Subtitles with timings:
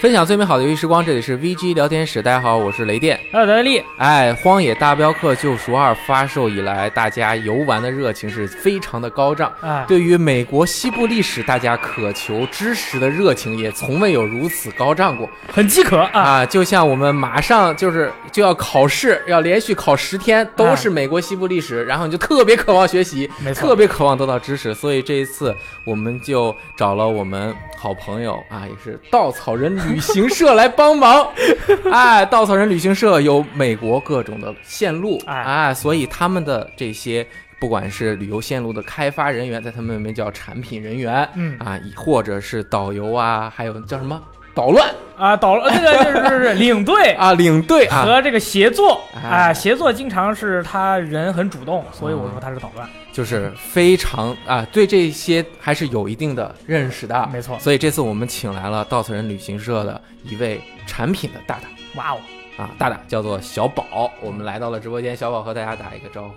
[0.00, 2.22] 分享最美好的游戏时光，这里是 VG 聊天室。
[2.22, 3.20] 大家好，我是雷电。
[3.30, 9.52] 还有德利，哎，《荒野大镖客：救赎二》发售以来，大家游玩的热情是非常的高涨。
[9.60, 16.20] 哎，对于美国西部历史，大家渴求知识的热情也从未有如此高涨过很饥渴啊！
[16.22, 16.46] 啊！
[16.46, 24.74] 就像我们马上就是就要考试，要连续考十天，都是美国西部历史，然后你就特别渴望学习，特别渴望得到知识。
[24.74, 31.28] 所以这一次，我们就找了我们好朋友啊，也是稻草人旅行社来帮忙。
[31.90, 37.26] 哎，稻草人旅行社有美国各种的线路，哎哎，所以他们的这些。
[37.60, 44.18] 不管是旅游线路的开发人员，在他们那边叫产品人员，嗯啊，或者是导游啊，还有叫什么
[44.60, 44.94] 捣乱。
[45.16, 49.28] 啊，捣乱这个就是是领队 啊，领队啊，和这个协作哎。
[49.28, 57.28] 啊，协作经常是他人很主动，所以我说他是捣乱，就是非常啊，对这些还是有一定的认识的。
[57.32, 57.58] 没错。
[57.58, 61.68] 所以这次我们请来了稻草人旅行社的一位产品的大大。
[61.96, 62.18] 哇哦，
[62.58, 66.34] 啊，大大叫做小宝，我们来到了直播间，小宝和大家打一个招呼，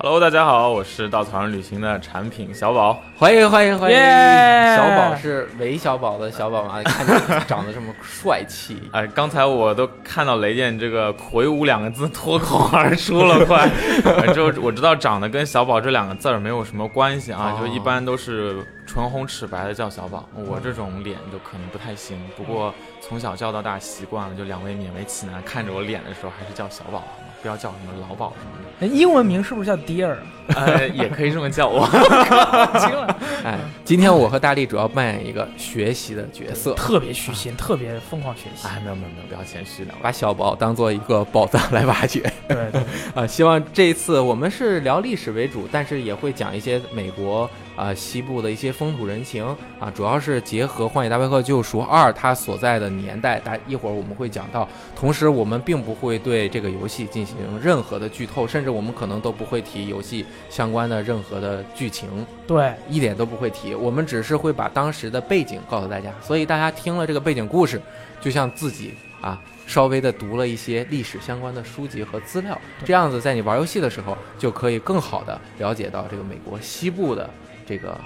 [0.00, 3.02] Hello，大家好，我是稻草人旅行的产品小宝。
[3.16, 3.96] 欢迎欢迎欢迎！
[3.98, 6.80] 耶小宝是韦小宝的小宝吗？
[6.84, 13.68] 看着长得这么帅气， 哎，刚才我都看到雷电这个“魁梧”两个字脱口而出了，快！
[14.22, 20.28] 呃就我知道长得跟小宝这两个字儿没有什么关系啊，哦就一般都是唇红齿白的叫小宝。
[20.32, 27.02] 我这种脸就可能不太行，不过从小叫到大习惯了，就两位勉为其难看着我脸的时候还是叫小宝？
[27.42, 30.08] 不要叫什么老鸨什么的英文名是不是叫 Dear？
[30.08, 30.22] 的，
[30.54, 31.84] 呃，也可以这么叫我。
[33.44, 38.66] 哎，今天我和大力主要扮演一个学习的角色，特别虚心，特别疯狂学习。
[38.68, 40.02] 哎，没有没有没有，不要谦虚两位。
[40.02, 42.20] 把小宝当做一个宝藏来挖掘。
[42.46, 42.80] 对对，
[43.14, 49.44] 啊，希望这一次我们是聊历史为主，但是也会讲一些美国啊、西部的一些风土人情
[49.80, 54.68] 啊，主要是结合《荒野大镖客：救赎二》它所在的年代，大一会儿我们会讲到。
[54.96, 57.27] 同时，我们并不会对这个游戏进行
[57.62, 63.74] 任何的剧透，甚至我们可能都不会提游戏相关的任何的剧情，对，一点都不会提。
[63.74, 67.80] 我们只是会把当时的背景告诉大家，所以大家听了这个背景故事，
[68.20, 77.28] 就像自己啊稍微的读了一些历史相关的书籍和资料，这样子在你玩游戏的时候就可以更好的了解到这个美国西部的
[77.66, 77.98] 这个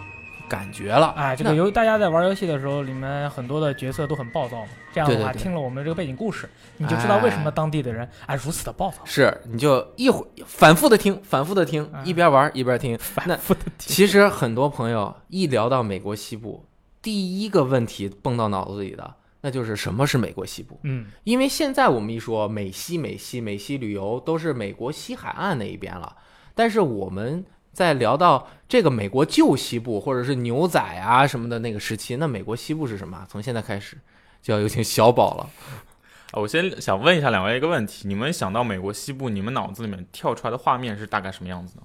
[0.49, 1.15] 感觉了。
[1.17, 4.69] 哎，这个那游大家在玩游戏的时候，里面很多的角色都很暴躁嘛。
[4.93, 8.99] 这样的话，对对对听了我们这个背景故事，你就知道为什么当地的人哎如此的暴躁。
[9.05, 12.99] 是，你就一会反复的听，反复的听，嗯一边玩一边听。
[13.27, 16.67] 那复的听其实很多朋友一聊到美国西部，
[17.01, 20.79] 第一个问题蹦到脑子里的，那就是什么是美国西部？
[20.83, 26.17] 嗯，因为现在我们一说美西、美西、美西旅游，都是美国西海岸那一边了。
[26.55, 33.27] 但是我们在聊到这个美国旧西部，或者是牛仔啊什么的那个时期，那美国西部是什么？
[33.29, 33.97] 从现在开始，
[34.43, 35.49] 就要有请小宝了。
[36.33, 41.83] 啊，我先想问一下两位一个问题：你们想到美国西部，你们脑子里面跳出来的画面是大概什么样子呢？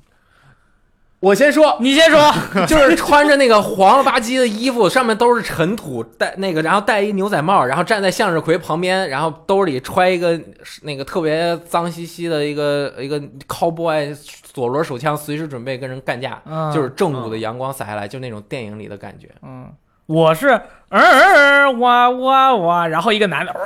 [1.19, 2.31] 我先说，你先说。
[2.67, 10.39] 就是穿着那个黄了吧唧的衣服，上面都是尘土，戴那个，然后戴一牛仔帽，然后站在向日葵旁边，然后兜里揣一个
[10.83, 19.31] 那个特别脏兮兮的一个一个 cowboy 左轮手枪，随时准备跟人干架，嗯就是正午的阳光洒下来，就那种电影里的感觉。
[19.41, 19.67] 嗯，
[20.07, 20.49] 我是
[20.89, 23.59] 嗯嗯嗯哇哇哇，然后一个男的哇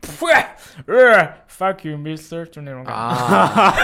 [0.00, 0.32] 呸
[0.86, 3.00] 呃 fuck you mister，就那种感觉。
[3.00, 3.74] 啊，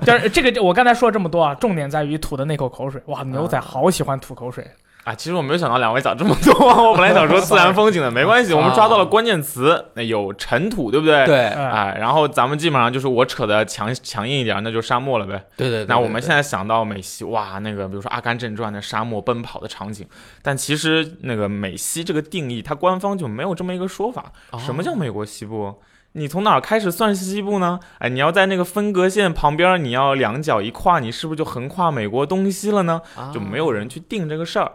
[0.06, 3.00] 就是这个，我刚才说了这么多啊，重点在于吐的那口口水。
[3.06, 4.66] 哇，牛仔好喜欢吐口水。
[5.04, 11.26] 啊，其实我没有想到两位讲这么多，我本来想说自然风景的，没关系，我们抓到了关键词，那有尘土，对不对？。
[11.26, 15.44] 对哎，哎，然后咱们基本上就是我扯的强强硬一点，那就沙漠了呗。
[15.56, 15.86] 对对对。
[15.86, 20.06] 那我们现在在想到美西，哇，那个比如说《阿甘正传》的沙漠奔跑的场景，
[20.40, 24.32] 但其实那个美西这个定义，它官方就没有这么一个说法。
[24.58, 25.82] 什么叫美国西部？
[26.12, 27.78] 你从哪儿开始算西部呢？
[27.98, 33.02] 哎，你要在那个分隔线旁边，你要两脚一跨，你是不是就横跨美国东西了呢？
[33.34, 34.70] 就没有人去定这个事儿。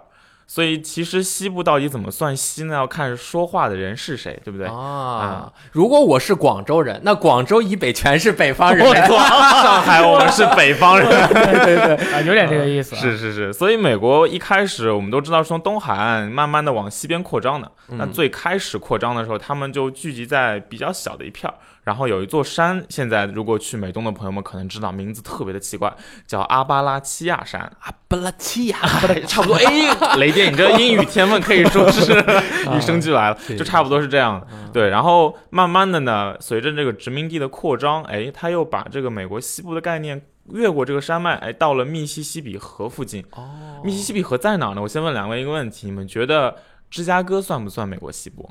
[0.50, 2.74] 所以其实西部到底怎么算西呢？
[2.74, 4.66] 要看说话的人是谁，对不对？
[4.66, 5.54] 啊。
[5.72, 8.84] 如果我是广州人，那广州以北全是北方人。
[8.92, 11.08] 没错，上海我们是北方人。
[11.30, 13.00] 对对对，啊，有点这个意思、啊。
[13.00, 17.72] 是是是，所以美国一开始我们都知道是从东海岸慢慢的往西边扩张的。
[17.90, 21.54] 那嗯最开始扩张的时候，他们就聚集在比较小的一片儿，
[21.90, 25.92] 然后有一座山，现在如果去美东的朋友们可能知道，名字特别的奇怪，
[26.28, 27.60] 叫阿巴拉契亚山。
[27.80, 28.78] 阿巴拉契亚，
[29.26, 32.14] 差不多， 哎，雷电，你这 英语天分可以说是
[32.76, 34.40] 与生俱来了，就差不多是这样。
[34.72, 40.22] 对，然后慢慢的呢，随着这个殖民地的扩张，哎，他又把这个美国西部的概念
[40.52, 43.26] 越过这个山脉，哎，到了密西西比河附近。
[43.32, 44.82] 哦密西西比河在哪儿呢？
[44.84, 46.56] 我先问两位一个问题，你们觉得
[46.92, 48.48] 芝加哥算不算美国西部？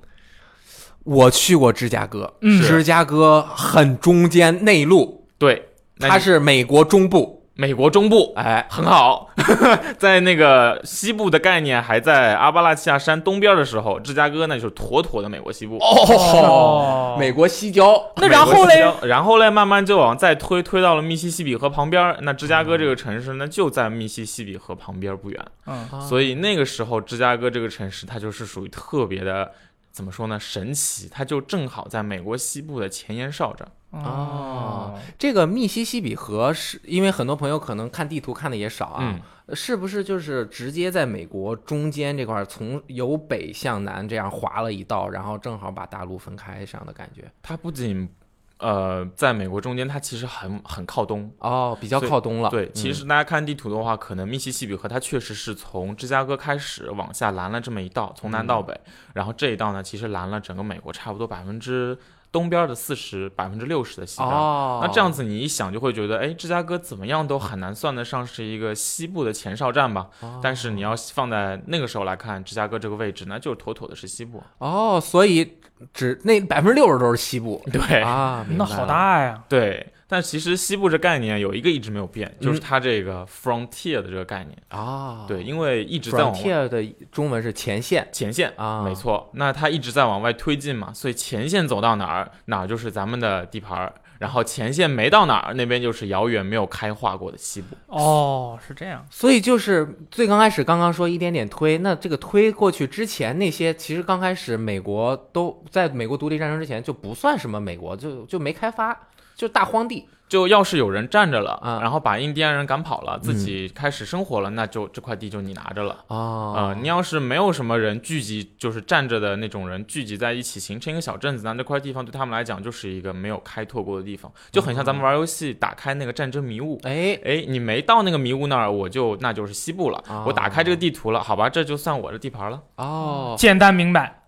[1.05, 2.63] 我去过芝加哥，嗯。
[2.63, 9.31] 芝加哥很中间内陆，对，那它你是美国中部，美国中部，哎，很好，
[9.99, 15.79] 在那个西部的概念还在阿巴拉契亚山东边的时候，芝加哥那就是妥妥的美国西部。
[15.79, 22.01] 哦美国西郊，那然后嘞国西郊然后嘞，慢慢就往再推，推到了密西西比河旁边。
[22.01, 22.17] 儿。
[22.23, 25.45] 那芝加哥这个城市呢，就在密西西比河旁边不远。
[25.67, 26.01] 嗯。
[26.01, 29.51] 所以那个时候，芝加哥这个城市它就是属于特别的，
[29.99, 30.39] 怎么说呢？
[30.39, 33.71] 神奇，它就正好在美国西部的前沿哨这儿。
[33.91, 47.29] 哦，这个密西西比河是因为很多朋友可能看地图看的也少啊，嗯，是不是就是直接在美国中间这块儿，从由北向南这样划了一道，然后正好把大陆分开上的感觉？
[47.43, 48.09] 它不仅
[48.59, 51.33] 呃在美国中间，它其实很很靠东。
[51.39, 52.51] 哦，比较靠东了。
[52.51, 58.79] 对，嗯其实大家看地图的话，可能密西西比河它确实是从芝加哥开始往下拦了这么一道，从南到北，
[59.15, 61.97] 然后这一道呢，其实拦了整个美国差不多百分之
[62.31, 64.29] 东边的四十，百分之六十的西边。
[64.29, 70.09] 哦，那这样子你一想就会觉得，哎，芝加哥怎么样都很难算得上是一个西部的前哨站吧？
[70.21, 74.43] 哦但是你要放在那个时候来看，芝加哥这个位置，那就是妥妥的是西部。
[74.59, 75.59] 哦，所以
[75.93, 79.43] 只那百分之六十都是西部对，啊，那好大呀！
[79.49, 79.93] 对。
[80.09, 84.57] 但其实西部这概念有一个一直没有变，就是它这个 frontier 的这个概念。
[84.69, 85.27] 啊。
[85.29, 86.83] 对，因为一直在往外 frontier 的
[87.13, 97.77] 中文是前线前线啊，没错，那它一直在往外推进嘛，所以前线走到哪儿，哪儿就是咱们的地盘儿，然后前线没到哪儿，那边就是遥远没有开化过的西部。
[97.89, 99.05] 哦，是这样。
[99.11, 108.99] 所以就是最刚开始刚刚说一点点推，那这个推过去之前那些，其实刚开始美国都在美国独立战争之前就不算什么美国，就就没开发，
[109.39, 110.07] 就大荒地。
[110.29, 116.05] 就要是有人站着了，嗯然后把印第安人赶跑了，自己开始生活了，那就这块地就你拿着了。
[116.09, 126.79] 哦呃，你要是没有什么人聚集，就是站着的那种人聚集在一起形成一个小镇子，那这块地方对他们来讲就是一个没有开拓过的地方，就很像咱们玩游戏打开那个战争迷雾。
[126.83, 130.05] 哎，哎，你没到那个迷雾那儿，我就那就是西部了。
[130.11, 132.61] 哦我打开这个地图了，好吧，这就算我的地盘了。
[132.77, 134.21] 哦，简单明白。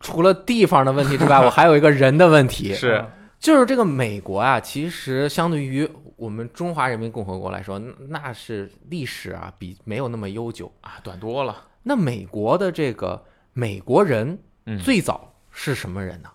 [0.00, 3.06] 除了地方的问题之外，我还有一个人的问题， 是嗯
[3.38, 10.72] 就是这个美国啊，其实相对于我们中华人民共和国来说，那那是历史啊比没有那么悠久。
[10.80, 11.68] 啊，短多了。
[11.82, 16.30] 那美国的这个美国人嗯，最早是什么人呢？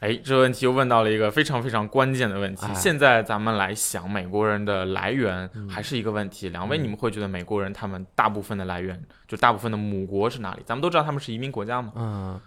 [0.00, 2.66] 哎，这个问题又问到了一个非常非常关键的问题。
[2.66, 6.48] 哎现在咱们来想美国人的来源嗯还是一个问题。
[6.48, 10.62] 两位，嗯你们会觉得美国人他们大部分的来源，就大部分的母国是哪里？
[10.66, 11.92] 咱们都知道他们是移民国家嘛。
[11.94, 12.40] 嗯，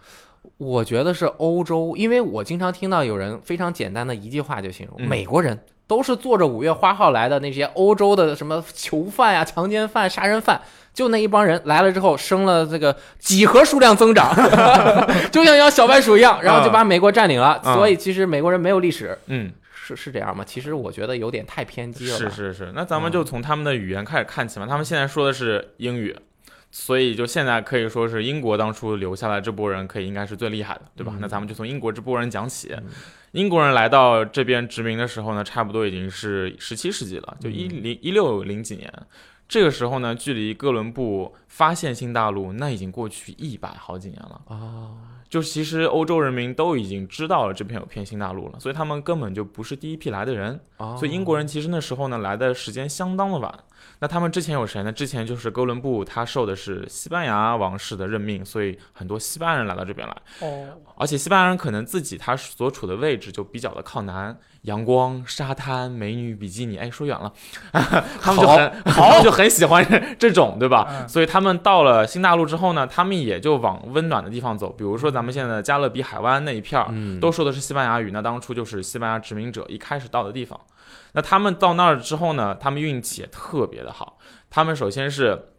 [0.57, 10.59] 我觉得是欧洲，因为我经常听到有人非常简单的一句话就形容、嗯美国人都是坐着五月花号来的那些欧洲的什么囚犯呀、强奸犯、杀人犯，
[10.93, 14.33] 就那一帮人来了之后，生了这个几何数量增长，
[15.31, 17.61] 就像养小白鼠一样，然后就把美国占领了。
[17.63, 20.43] 嗯所以其实美国人没有历史，嗯，是是这样吗？
[20.43, 22.17] 其实我觉得有点太偏激了。
[22.17, 22.71] 是是是。
[22.73, 24.65] 那咱们就从他们的语言开始看起嘛。
[24.65, 26.15] 他们现在说的是英语。
[26.77, 31.13] 所以，就现在可以说是英国当初留下来这波人，可以应该是最厉害的，对吧？
[31.15, 32.73] 嗯那咱们就从英国这波人讲起。
[32.73, 32.83] 嗯
[33.31, 38.93] 英国人来到这边殖民的时候呢，差不多已经是十七世纪了，就一嗯零一六零几年。
[39.47, 44.41] 这个时候呢，距离哥伦布发现新大陆那已经过去一百好几年了。
[44.47, 44.95] 啊，
[45.29, 50.59] 就是其实欧洲人民都已经知道了这片有片新大陆了，所以他们根本就不是第一批来的人。
[50.77, 53.53] 哦所以英国人其实那时候呢来的时间相当的晚。
[54.05, 54.91] 那他们之前有谁呢？
[54.91, 60.15] 之前就是哥伦布，他受的是西班牙王室的任命，所以很多西班牙人来到这边来。
[60.41, 67.31] 哦，而且西班牙人可能自己他所处的位置就比较的靠南，阳光、沙滩、美女、比基尼，哎，说远了，
[68.21, 69.83] 他们就很他们就很喜欢
[70.19, 70.87] 这种，对吧？
[70.89, 80.59] 嗯所以他们到了新大陆之后呢，他们也就往温暖的地方走，比如说咱们现在的加勒比海湾那一片儿，嗯都说的是西班牙语，那当初就是西班牙殖民者一开始到的地方。
[81.13, 84.17] 那他们到那儿之后呢，他们运气也特别的好，
[84.49, 85.49] 他们首先是。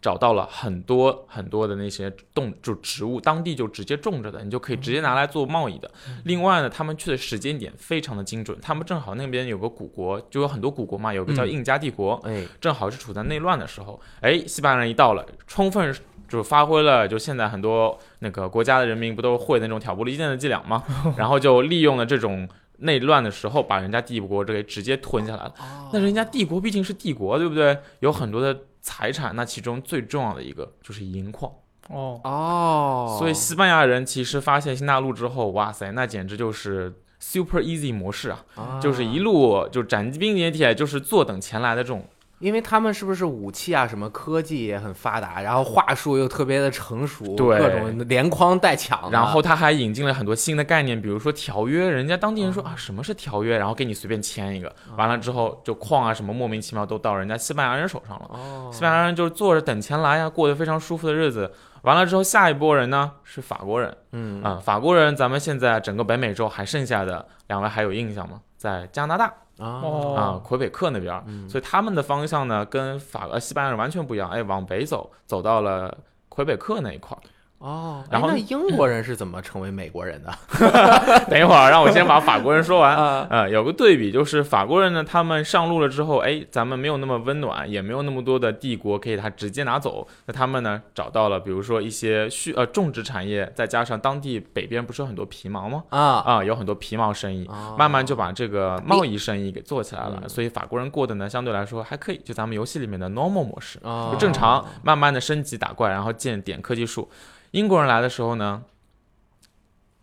[0.00, 5.90] 找到了很多很多的那些动就植物，当地就直接种着的，你就可以直接拿来做贸易的。
[6.24, 14.00] 另外呢，他们去的时间点非常的精准，他们正好那边有个古国，就有很多古国嘛，有个叫嗯印加帝国，哎，正好是处在内乱的时候。
[14.20, 15.94] 哎，西班牙人一到了，充分
[16.28, 20.84] 就发挥了就现在很多那个国家的人民不都会那种挑拨离间的伎俩吗？
[21.16, 22.48] 然后就利用了这种。
[22.80, 25.54] 内乱的时候，把人家帝国这给直接吞下来了。
[25.92, 27.76] 那人家帝国毕竟是帝国，对不对？
[27.98, 28.56] 有很多的
[28.88, 31.52] 财产，那其中最重要的一个就是银矿。
[31.90, 42.02] 哦，哦，所以西班牙人其实发现新大陆之后，哇塞，那简直就是 super easy 模式啊，啊就是一路就斩钉截铁，就是坐等钱来的这种
[42.38, 47.58] 因为他们是不是武器啊，什么科技也很发达，然后话术又特别的成熟，对。
[47.58, 58.30] 各种连框带抢的，然后他还引进了很多新的概念，比如说条约，人家当地人说啊什么是条约，然后给你随便签一个，完了之后就矿啊什么莫名其妙都到人家西班牙人手上了。
[58.30, 61.52] 哦，西班牙人就是坐着等钱来呀，过得非常舒服的日子。
[61.82, 63.96] 完了之后，下一波人呢是法国人。
[64.12, 64.42] 嗯。
[64.42, 68.40] 啊、法国人，咱们现在整个北美洲还剩下的两位还有印象吗？
[68.56, 71.48] 在加拿大啊啊、哦，魁北克那边，嗯。
[71.48, 75.96] 所以他们的方向呢跟法呃西班牙人完全不一样，哎，往北走，走到了
[76.28, 77.20] 魁北克那一块儿。
[77.58, 80.32] 哦，然后哎那英国人是怎么成为美国人的？
[81.28, 82.94] 等一会儿，让我先把法国人说完。
[82.96, 90.06] 啊呃，有个对比，就是法国人呢，他们上路了之后，哎，咱们没有那么温暖，也没有那么多的帝国可以他直接拿走。
[90.26, 95.82] 那他们呢，找到了比如说一些畜呃种植产业，再加上当地北边不是有很多皮毛吗？
[95.90, 100.20] 啊啊，有很多皮毛生意，啊慢慢就把这个贸易生意给做起来了。
[100.22, 103.80] 嗯所以法国人过得呢，相对来说还可以，就咱们游戏里面的 normal 模式。
[103.82, 107.08] 啊就正常，慢慢的升级打怪，然后建点科技树。
[107.52, 108.62] 英国人来的时候呢，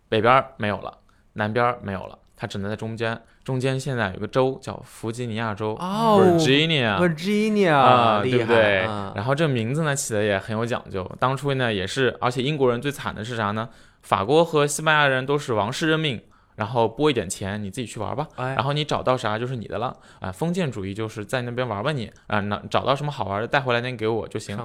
[0.09, 0.97] 北边儿没有了，
[1.33, 3.21] 南边儿没有了，它只能在中间。
[3.43, 6.97] 中间现在有个州叫弗吉尼亚州、哦 （Virginia）。
[6.97, 8.79] Virginia 啊、厉害对不对？
[8.85, 11.09] 啊然后这名字呢起的也很有讲究。
[11.19, 13.69] 当初呢也是，而且英国人最惨的是啥呢？
[14.01, 16.19] 法国和西班牙人都是王室任命，
[16.55, 18.27] 然后拨一点钱，你自己去玩吧。
[18.35, 24.57] 哎然后你找到啥就是你的了啊、封建主义就是在那边玩吧你啊，那、找到什么好玩的带回来那给我就行。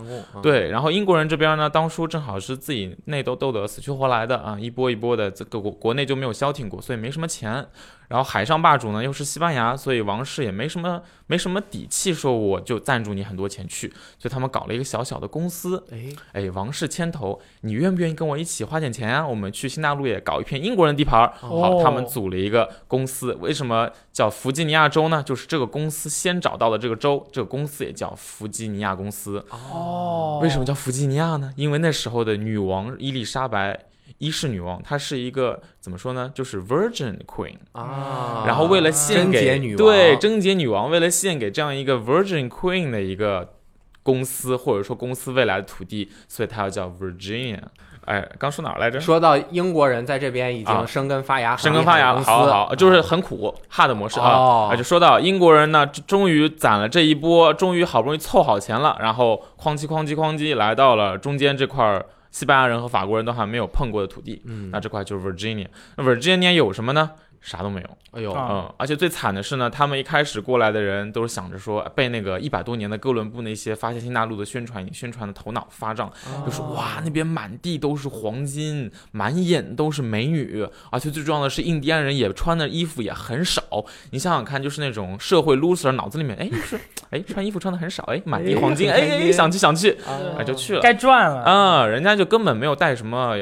[0.42, 7.66] 对，然后英国人这边呢，当初正好是自己内斗斗得死去活来的啊，一波一波的，这个国国内就没有消停过，所以没什么钱。
[8.10, 13.86] 然后海上霸主呢又是西班牙，所以王室也没什么没什么底气说我就赞助你很多钱去，
[14.18, 19.24] 所以他们搞了一个小小的公司，哎哎，王室牵头，你愿不愿意跟我一起花点钱啊？
[19.24, 21.32] 我们去新大陆也搞一片英国人地盘儿。
[21.36, 25.22] 好，哦他们组了一个公司，为什么叫弗吉尼亚州呢？
[25.22, 29.44] 就是这个公司先找到了这个州，这个公司也叫弗吉尼亚公司。
[29.50, 31.52] 哦，为什么叫弗吉尼亚呢？
[31.54, 33.78] 因为那时候的女王伊丽莎白
[34.18, 36.30] 一世女王，她是一个怎么说呢？
[36.34, 37.56] 就是 Virgin Queen。
[37.72, 43.54] 啊，然后为了献给对贞洁女王，为了献给这样一个 Virgin Queen 的一个
[44.02, 47.58] 公司，或者说公司未来的土地，所以她要叫 Virginia。
[48.06, 48.98] 哎，刚说哪儿来着？
[48.98, 65.66] 说到英国人在这边已啊经生根发芽，生根发芽了，好好好，就是很苦，hard 模式啊，就说到英国人呢，终于攒了这一波，终于好不容易凑好钱了，然后哐叽哐叽哐叽来到了中间这块儿，西班牙人和法国人都还没有碰过的土地，嗯，那这块就是 Virginia。
[65.96, 67.10] 那 Virginia 有什么呢？
[67.40, 67.88] 啥都没有。
[68.12, 76.12] 哎呦啊嗯，而且最惨的是呢，他们一开始过来的人都是想着说，被那个一百多年的哥伦布那些发现新大陆的宣传，宣传的头脑发胀，
[76.44, 83.62] 就说哇，那边满地都是黄金，满眼都是美女，而且最重要的是，印第安人也穿的衣服也很少。
[84.10, 86.78] 你想想看，就是那种社会 loser 脑子里面，哎，就是
[87.10, 90.80] 哎穿衣服穿的很少，哎，满地黄金，哎哎，想去想去，啊哎就去了。
[90.80, 91.42] 该赚了。
[91.42, 93.36] 啊、人家就根本没有带什么。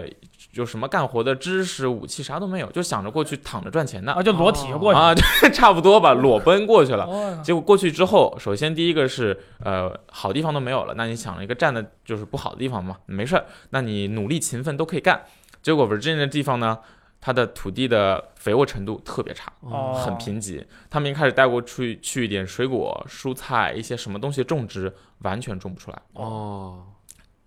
[0.53, 4.99] 有什么干活的知识、武器啥都没有，就想着过去躺着赚钱的啊，就裸体就过去。
[4.99, 7.05] 啊，对， 差不多吧，裸奔过去了。
[7.05, 15.23] 哦结果过去之后，首先第一个是呃好地方都没有了，那你想一个站的就是不好的地方嘛，没事儿，那你努力勤奋都可以干。
[15.63, 16.79] 结果 Virginia 的地方呢，
[17.21, 20.65] 它的土地的肥沃程度特别差，哦很贫瘠。
[20.89, 26.03] 他们一开始带过去去一点水果、蔬菜一些什么东西种植，完全种不出来。
[26.15, 26.83] 哦，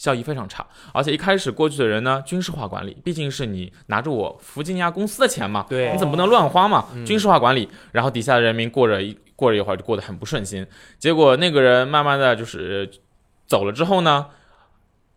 [0.01, 0.65] 效益非常差，
[0.95, 6.87] 而且一开始过去的人呢，军事化管理，毕竟是你拿着我弗吉尼亚公司的钱嘛，对你怎么不能乱花嘛？
[6.95, 10.65] 嗯军事化管理，然后底下的人民过着一过了一会儿就过得很不顺心，
[10.97, 12.89] 结果那个人慢慢的就是
[13.45, 14.25] 走了之后呢，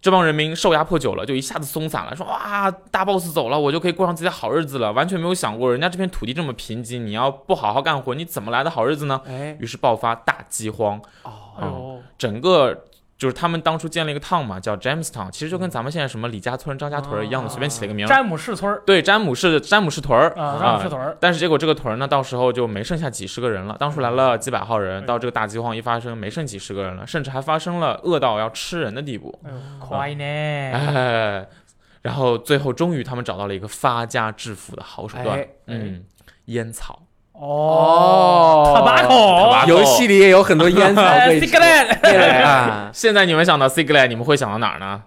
[0.02, 9.22] 这帮人民受压迫久了，就一下子松散了，说哇，大 boss 走了，我就可以过上自己的好日子了，完全没有想过人家这片土地这么贫瘠，你要不好好干活，你怎么来的好日子呢？
[9.26, 12.84] 哎，于是爆发大饥荒，哦，哦，整个
[13.16, 18.06] 就是他们当初建了一个 town 嘛，叫 Jamestown，其实就跟咱们现在什么李家村、张家屯儿一样的，啊随便起了一个名。
[18.06, 21.16] 詹姆士村儿对，詹姆士詹姆士屯儿啊，詹姆士屯儿。
[21.20, 23.76] 但是结果这个屯儿呢，到时候就没剩下几十个人了。
[23.78, 29.38] 当初来了几百号人，嗯到这个大饥荒一发生，没剩几十个人了，甚至还发生了饿到要吃人的地步。
[29.44, 30.24] 哎呦，快呢！
[30.24, 31.48] 哎，
[32.02, 36.04] 然后最后终于他们找到了一个发家致富的好手段哎，嗯，
[36.46, 37.03] 烟草。
[37.34, 41.02] 哦，tobacco，游戏里也有很多烟草，
[41.42, 45.02] cigarette， 现在你们想到 cigarette，你们会想到哪儿呢？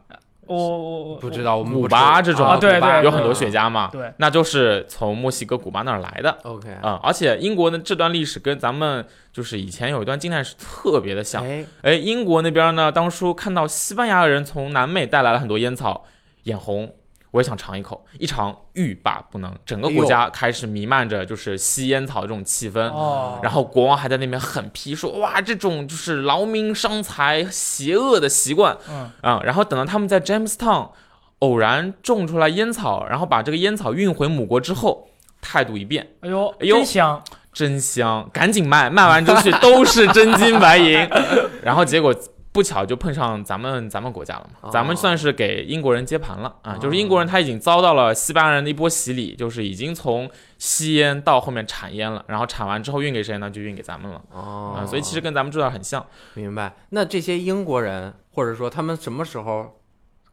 [0.45, 1.15] 我我我。
[1.17, 4.11] 不知道古巴这种啊对对有很多雪茄嘛，对。
[4.17, 6.37] 那就是从墨西哥、古巴那儿来的。
[6.43, 11.45] OK，啊、而且英国的这段历史跟咱们就是以前有一段近代史特别的像。
[11.45, 16.03] 哎，哎，英国那边呢，当初看到西班牙人从南美带来了很多烟草，
[16.43, 16.93] 眼红。
[17.37, 22.81] 我也想尝一口，一尝欲罢不能，整个国家开始弥漫着就是吸烟草这种气氛。
[22.89, 30.89] 哦，然后国王还在那边狠批说：“哇，这种就是劳民伤财、邪恶的习惯。”嗯啊、然后等到他们在 Jamestown
[31.39, 35.07] 偶然种出来烟草，然后把这个烟草运回母国之后，
[35.39, 41.07] 态度一变，哎呦，哎呦真香，真香，赶紧卖，卖完出去都是真金白银。
[41.61, 42.15] 然后结果
[42.57, 53.47] 不巧就碰上咱们咱们国家了嘛，哦咱们算是给英国人接盘了啊，哦就是英国人他已经遭到了西班牙人的一波洗礼，就是已经从吸烟到后面产烟了，然后产完之后运给谁呢？
[53.47, 56.03] 就运给咱们了哦啊，所以其实跟咱们这段很像。
[56.33, 56.75] 明白。
[56.89, 59.79] 那这些英国人，或者说他们什么时候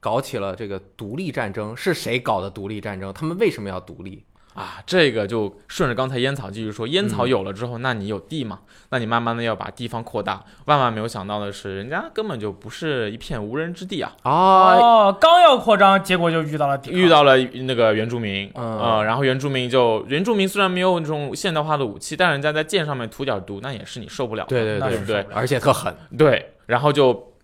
[0.01, 1.77] 搞起了这个独立战争？
[1.77, 3.13] 是谁搞的独立战争？
[3.13, 4.25] 他们为什么要独立？
[4.55, 8.61] 啊，这个就顺着刚才烟草继续说，烟草有了之后，那你有地嘛？
[8.91, 10.45] 那你慢慢的要把地方扩大。
[10.67, 25.27] 万万没有想到的是，人家根本就不是一片无人之地啊，哦，哦，刚要扩张，结果就遇到了遇到了那个原住民，嗯呃，然后原住民就原住民虽然没有那种现代化的武器，但人家在剑上面涂点毒，那也是你受不了的，对对对不对？
[25.35, 25.93] 而且特狠。
[26.17, 27.35] 对，然后就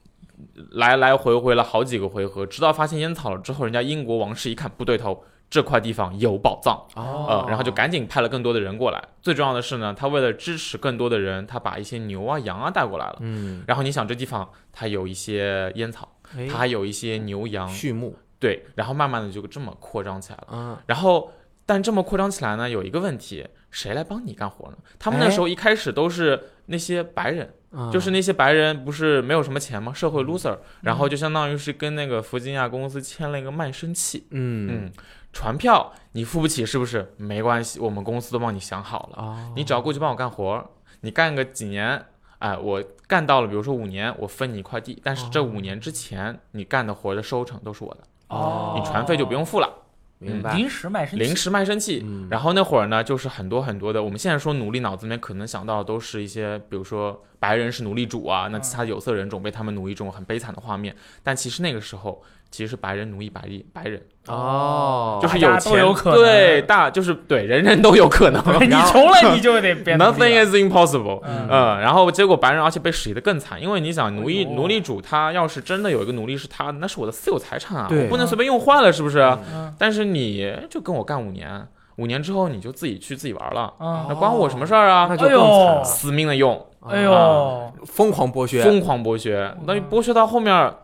[0.73, 7.27] 来来回回了好几个回合，直到发现烟草了之后，人家英国王室一看不对头，这块地方有宝藏，哦。
[7.29, 9.03] 呃，然后就赶紧派了更多的人过来。
[9.21, 13.17] 最重要的是呢，他为了支持更多的人，他把一些牛啊、羊啊带过来了。
[13.21, 20.47] 嗯，然后你想，这地方它有一些烟草，哎它还有一些牛羊，畜牧，对，然后慢慢的就这么扩张起来了。
[20.53, 21.33] 嗯，然后，
[21.67, 24.77] 但这么扩张起来呢，有一个问题，谁来帮你干活呢？
[24.99, 27.91] 他们那哎时候一开始都是那些白人，嗯。
[27.91, 29.93] 就是那些白人不是没有什么钱吗？
[29.93, 34.87] 社会 loser，然后就相当于是跟那个弗吉尼亚公司签了一个卖身契，嗯。
[34.87, 34.93] 嗯，
[35.33, 37.15] 船票你付不起是不是？
[37.17, 40.67] 没关系，我们公司都帮你想好了，哦，你只要过去帮我干活儿，
[41.01, 42.05] 你干个几年。
[42.41, 49.71] 哎，我干到了，比如说五年，我分你一块地，但是这五年之前你干的活儿的收成都是我的，哦你船费就不用付了。
[50.19, 50.55] 明白。
[50.55, 52.03] 临时卖身契临时卖身契。
[52.03, 60.95] 嗯然后那会儿呢，就是很多很多的，我们现在说奴隶，脑子里面可能想到的都是一些，比如说白人是奴隶主啊，那其他有色人种被他们奴役这种很悲惨的画面。
[61.25, 64.01] 但其实那个时候，其实是白人奴役白人，白人。
[64.27, 66.19] 哦，就是有钱，有可能。
[66.21, 68.41] 对，大就是对，人人都有可能。
[68.61, 71.23] 你穷了你就得变 Nothing is impossible。
[71.25, 71.49] 嗯。
[71.51, 79.21] 嗯，然后结果白人而且被使得更惨，因为你想奴役哎奴隶主，他要是真的有一个奴隶是他的，那是我的私有财产啊，我不能随便用坏了，是不是？
[79.53, 79.75] 嗯。
[79.79, 81.67] 但是你就跟我干五年，
[82.01, 85.07] 五年之后你就自己去自己玩了，嗯那关我什么事儿啊？
[85.09, 90.75] 那就更惨了，死命的用，哎呦，疯狂剥削，疯狂剥削，那剥削到后面。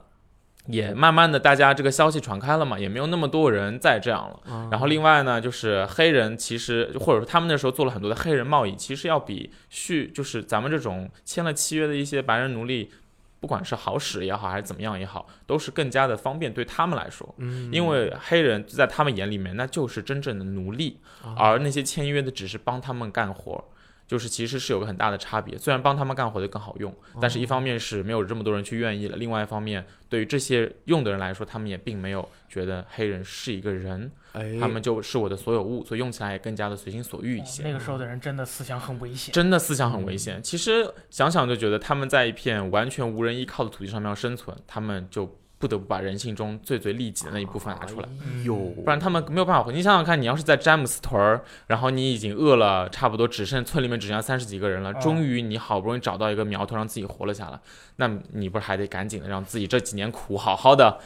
[0.69, 4.41] 也慢慢的，大家这个消息传开了嘛，也没有那么多人再这样了。
[4.51, 12.91] 嗯然后另外呢，就是黑人其实或者说他们那时候做了很多的黑人贸易，其实要比续就是咱们这种签了契约的一些白人奴隶，
[13.41, 17.35] 不管是好使也好还是怎么样也好，都是更加的方便对他们来说。
[17.39, 23.65] 嗯因为黑人在他们眼里面那就是真正的奴隶，哦而那些签约的只是帮他们干活。
[24.07, 37.65] 就是其实是有个很大的差别，虽然帮他们干活的更好用，但是一方面是没有这么多人去愿意了，另外一方面对于这些用的人来说，他们也并没有觉得黑人是一个人，哎，他们就是我的所有物，所以用起来也更加的随心所欲一些。
[37.65, 39.33] 那个时候的人真的思想很危险。
[39.33, 40.41] 真的思想很危险。
[40.43, 48.09] 其实想想就觉得他们在一片完全无人依靠的土地上面要生存，他们就不得不把人性中最最利己的那一部分拿出来。
[48.21, 49.73] 哎，不然他们没有办法活。
[49.73, 57.59] 你想想看，你要是在詹姆斯屯儿，然后你已经饿了，差不多只剩村里面只剩下三十几个人了，哦终于你好不容易找到一个苗头，让自己活了下来，
[57.97, 60.99] 那你不是还得赶紧的让自己这几年苦好好的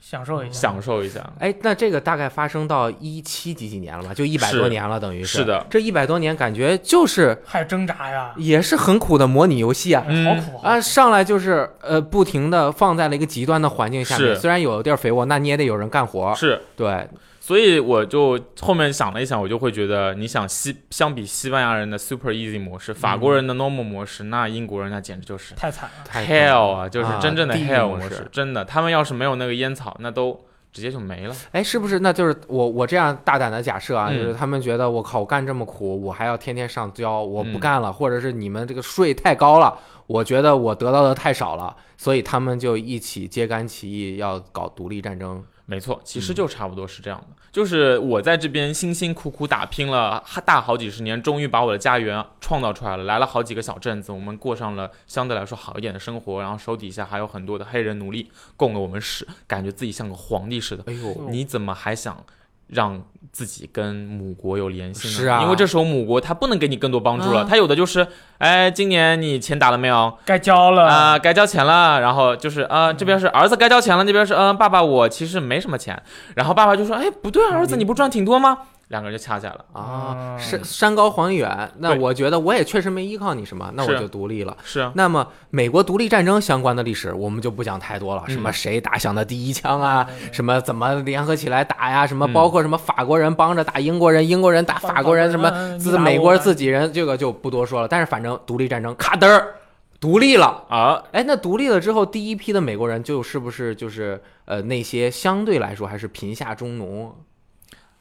[0.00, 1.20] 享受一下，享受一下？
[1.38, 4.14] 哎，那这个大概发生到一七几几年了吧？
[4.14, 5.38] 就一百多年了，等于是。
[5.38, 5.64] 是的。
[5.70, 10.04] 这一百多年感觉就是还有挣扎呀，也是很苦的模拟游戏啊。
[10.08, 16.34] 嗯好苦啊，上来就是呃，不停的放在了一个极端的环境下面，虽然有地儿肥沃，那你也得有人干活。
[16.34, 17.06] 是，对，
[17.50, 26.04] 所以我就后面想了一想，我就会觉得，你想西相比西班牙人的 super easy 模式，法国人的 normal 模式，那英国人那简直就是太惨了。
[26.04, 30.40] 太 hell 啊，就是啊真正的 hell 模式模式，真的，他们要是没有那个烟草，那都
[30.72, 31.34] 直接就没了。
[31.50, 31.98] 哎，是不是？
[31.98, 45.44] 那就是我我这样大胆的假设啊，嗯就是他们觉得我靠，我干这么苦，我还要天天上交，我不嗯干了，或者是你们这个税太高了，我觉得我得到的太少了，所以他们就一起揭竿起义，要搞独立战争。
[45.66, 47.36] 没错，其嗯实就差不多是这样的。
[47.52, 53.04] 就是我在这边辛辛苦苦打拼了大好几十年，终于把我的家园创造出来了。
[53.04, 56.40] 来了好几个小镇子，我们过上了相对来说好一点的生活。
[56.40, 60.84] 然后手底下还有很多的黑人奴隶供了我们使，感觉自己像个皇帝似的。
[60.86, 62.24] 哎呦，你怎么还想
[62.68, 65.14] 让自己跟母国有联系呢？
[65.14, 68.06] 是啊因为这时候母国他不能给你更多帮助了，啊有的就是，
[68.38, 70.12] 哎，今年你钱打了没有？
[70.24, 76.00] 该交了啊、该交钱了，然后就是呃，这边是儿子该交钱了，那边是嗯、呃爸爸我其实没什么钱，
[76.34, 78.58] 然后爸爸就说，哎，不对啊，儿子你不赚挺多吗？
[78.90, 79.64] 两个人就掐起来了。
[79.72, 84.56] 啊，嗯山山高皇帝远，那我觉得我也确实没依靠你什么，那我就独立了。
[84.64, 97.86] 是啊，那么美国独立战争相关的历史，我们就不讲太多了，嗯什么谁打响的第一枪啊，什么怎么联合起来打呀，什么嗯包括什么法国人帮着打英国人，英国人打法国人，什么嗯自美国人自己人，这个就不多说了。
[97.88, 99.54] 但是反正独立战争咔嘚儿
[100.00, 100.64] 独立了。
[100.68, 107.14] 啊，哎，那独立了之后，第一批的美国人就是不是就是呃那些相对来说还是贫下中农？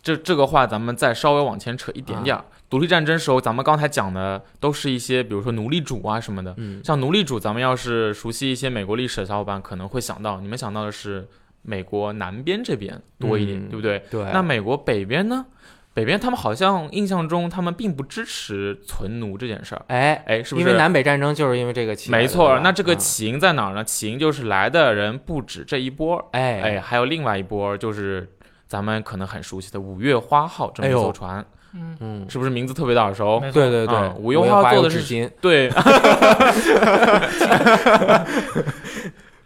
[0.01, 2.43] 这这个话咱们再稍微往前扯一点点儿。
[2.69, 6.53] 独立战争时候，咱们刚才讲的都是一些，比如说奴隶主啊什么的。
[6.57, 11.27] 嗯，像奴隶主，咱们要是熟悉一些美国历史的小伙伴可能会想到，你们想到的是
[11.63, 14.03] 美国南边这边多一点，嗯对不对？
[14.11, 14.23] 对。
[14.31, 15.45] 那美国北边呢？
[15.91, 19.83] 北边他们好像印象中他们并不支持存奴这件事儿。
[19.87, 20.65] 哎，哎，是不是？
[20.65, 22.11] 因为南北战争就是因为这个起。
[22.11, 23.83] 没错，那这个嗯起因在哪儿呢？
[23.83, 28.29] 起因就是来的人不止这一波儿，哎哎，还有另外一波儿，就是
[28.69, 33.39] 咱们可能很熟悉的五月花号这么一艘船，嗯，嗯，是不是名字特别的耳熟？
[33.51, 35.69] 对对对嗯，五月月花做的是有纸巾， 对。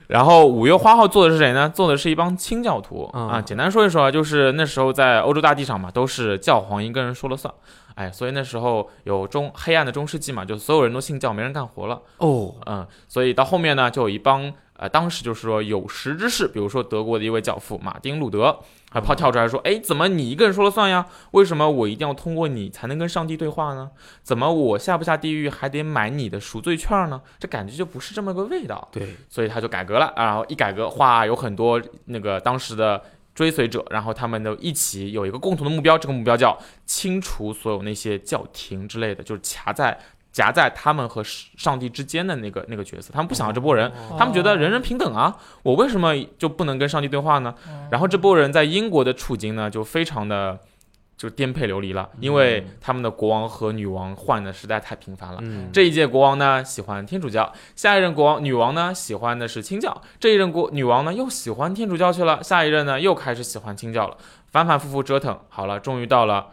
[0.08, 1.70] 然后五月花号做的是谁呢？
[1.70, 3.42] 做的是一帮清教徒、嗯啊。
[3.42, 7.52] 简单说一说啊，就是那时候在欧洲大地上嘛，都是教皇一个人说了算。
[7.96, 12.00] 哎，所以那时候有中黑暗的中世纪嘛，就所有人都信教，没人干活了。
[12.18, 18.56] 哦，嗯，所以到后面呢，就有一帮呃，当时就是说有识之士，比如说德国的一位教父马丁路德，
[18.94, 21.08] 还跑跳出来说，哎，怎么你一个人说了算呀？
[21.32, 23.90] 为什么我一定要通过你才能跟上帝对话呢？
[24.22, 27.20] 怎么我下不下地狱还得买你的赎罪券呢？
[27.40, 28.88] 这感觉就不是这么个味道。
[28.92, 33.02] 对，所以他就改革了，然后一改革，哗，有很多那个当时的
[33.34, 39.98] 追随者，然后他们都一起有一个共同的目标，这个目标叫清除所有那些教廷之类的，就是卡在
[40.34, 44.18] 夹在他们和上帝之间的那个那个角色，他们不想要这波人，哦。
[44.18, 47.54] 他们觉得人人平等啊，我为什么就不能跟上帝对话呢？
[47.68, 50.60] 嗯然后这波人在英国的处境呢，就非常的
[51.16, 55.38] 就颠沛流离了，因为他们的国王和女王换的实在太频繁了。
[55.44, 64.18] 嗯，这一届国王呢喜欢天主教，下一任国王女王呢喜欢的是清教，这一任国女王呢又喜欢天主教去了，下一任呢又开始喜欢清教了，
[64.52, 66.48] 反反复复折腾，好了，终于到了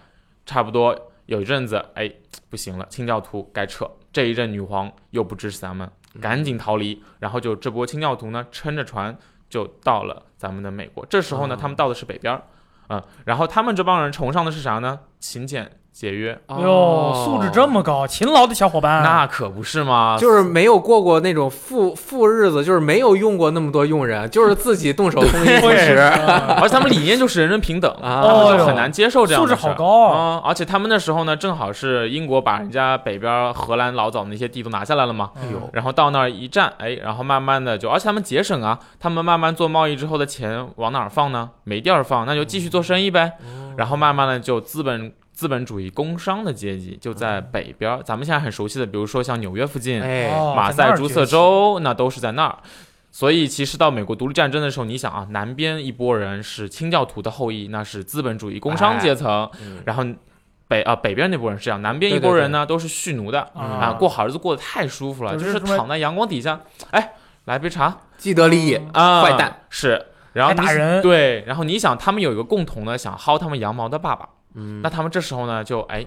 [0.44, 2.12] 差不多有一阵子，哎，
[2.50, 9.16] 不行了，清教徒该撤，这一任女皇又不支持咱们，赶紧逃离，然后就这波清教徒呢撑着船
[9.48, 12.42] 就到了咱们的美国，这时候呢哦他们到的是北边儿，
[12.88, 14.98] 嗯，然后他们这帮人崇尚的是啥呢？
[15.20, 16.32] 勤俭节约。
[16.46, 30.16] 哎呦，素质这么高，勤劳的小伙伴，那可不是吗，就是没有过过那种富富日子，就是没有用过那么多佣人，就是自己动手丰衣足食啊而且他们理念就是人人平等，啊他们哦就很难接受这样素质好高啊！
[30.16, 35.68] 啊、而且他们那时候呢，正好是英国把人家北边荷兰老早那些地都拿下来了嘛，哎呦。
[35.74, 41.50] 然后到那儿一站，哎，然后慢慢的就，而且他们节省啊，他们慢慢做贸易之后的钱往哪儿放呢？
[41.64, 43.32] 没地儿放，那就继续做生意呗。
[43.76, 49.98] 然后慢慢的就资本资本主义工商的阶级就在北边儿，咱们现在很熟悉的，比如说像纽约附近，
[50.54, 52.58] 马赛诸塞州，那都是在那儿。
[53.10, 59.82] 所以其实到美国独立战争的时候，你想啊，南边一波人是清教徒的后裔，那是资本主义工商阶层，嗯。
[59.86, 60.04] 然后
[60.68, 67.14] 北啊北边那波人是这样，南边一对对拨人呢都是蓄奴的嗯啊，过好日子过得太舒服了，就是躺在阳光底下，哎，
[67.46, 67.96] 来杯茶。
[68.18, 69.62] 既得利益，啊，坏蛋。
[69.70, 71.00] 是，然后打人。
[71.00, 76.04] 对，然后你想他们有一个共同的想薅他们羊毛的爸爸，嗯，那他们这时候呢就哎，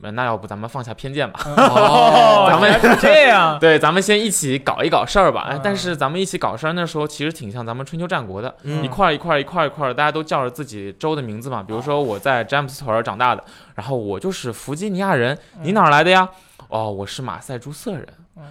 [0.00, 1.40] 那要不咱们放下偏见吧。
[1.56, 5.46] 哦 咱们是这样， 对，咱们先一起搞一搞事儿吧。
[5.48, 11.62] 哎嗯，但是咱们一起搞事儿，那时候其实挺像咱们春秋战国的，嗯一块儿一块儿一块儿一块儿，大家都叫着自己州的名字嘛。
[11.62, 16.28] 比如说我在詹姆斯屯儿长大的，然后我就是弗吉尼亚人，你哪儿来的呀？
[16.68, 18.06] 哦，我是马赛诸塞人，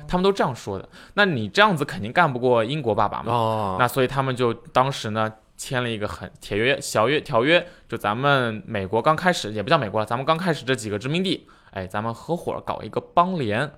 [0.08, 0.88] 他们都这样说的。
[1.15, 3.34] 那你这样子肯定干不过英国爸爸嘛。
[3.34, 13.71] 哦，那所以他们就当时呢签了一个很铁约小约条约，就咱们美国刚开始也不叫美国了，咱们刚开始这几个殖民地，哎，咱们合伙搞一个邦联。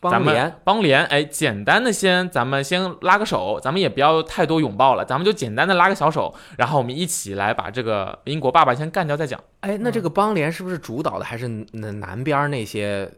[0.00, 9.38] 邦联，邦联，哎，简单的先，咱们先拉个手，咱们也不要太多拥抱了，咱们就简单的拉个小手，然后我们一起来把这个英国爸爸先干掉再讲。
[9.60, 13.10] 哎，那这个邦联是不是主导的还是南南边那些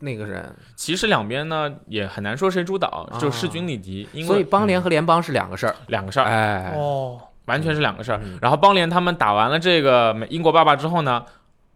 [0.00, 0.54] 那个人？
[0.76, 5.74] 其实两边呢也很难说谁主导，就啊势均力敌，因为所以邦联嗯和联邦是两个事儿。
[5.88, 8.38] 两个事儿，哎，哦，完全是两个事儿嗯。
[8.40, 11.24] 然后邦联他们打完了这个美英国爸爸之后呢，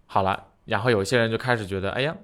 [0.06, 2.14] 好了，然后有些人就开始觉得，哎呀，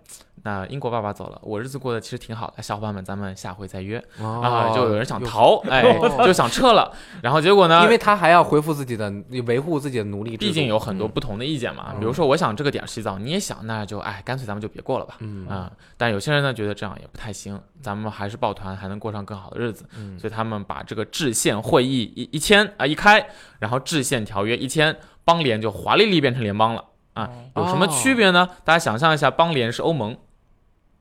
[0.44, 4.46] 那英国爸爸走了，我日子过得其实挺好的，小伙伴们，咱们下回再约啊。
[4.46, 5.82] 啊就有人想逃， 哎，
[6.24, 7.82] 就想撤了，然后结果呢？
[7.82, 9.10] 因为他还要恢复自己的
[9.46, 15.16] 维护自己的奴隶，毕竟有很多不同的意见嘛，嗯比如说我想这个点儿洗澡，你也想，那就哎，干脆咱们就别过了吧。
[15.20, 23.26] 嗯啊、但有些人呢觉得这样也不太行，咱们还是抱团，还能过上更好的日子，嗯所以他们把这个制宪会议一一签啊一开，
[23.60, 27.30] 然后制宪条约一签，邦联就华丽丽变成联邦了啊。
[27.56, 28.46] 有什么区别呢？
[28.62, 30.16] 大家想象一下，邦联是欧盟，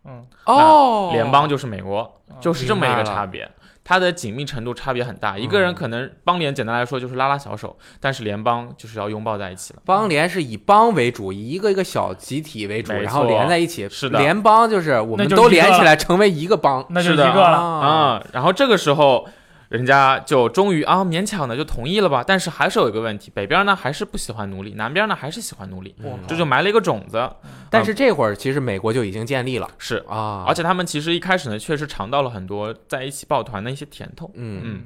[0.05, 3.49] 嗯，哦，联邦就是美国，就是这么一个差别。
[3.85, 9.81] 它的紧密程度差别很大，一个人可能邦联简单来说就是拉拉小手，但是联邦就是要拥抱在一起了。
[9.83, 13.89] 邦联是以邦为主，以一个一个小集体为主，然后连在一起。
[13.89, 16.85] 是的联邦就是我们都连起来成为一个邦。
[16.91, 17.57] 那就是一的个了。
[17.57, 19.27] 啊，啊、然后这个时候，
[19.73, 26.19] 人家就终于啊勉强的就同意了吧，但是还是有一个问题，北边呢还是不喜欢奴隶，南边呢还是喜欢奴隶，嗯。
[26.27, 27.27] 这就埋了一个种子。
[27.71, 29.67] 但是这会儿其实美国就已经建立了。
[29.79, 34.29] 是，啊，而且他们其实一开始呢，确实尝到了很多在一起抱团的一些甜头。
[34.35, 34.61] 嗯。
[34.63, 34.83] 嗯，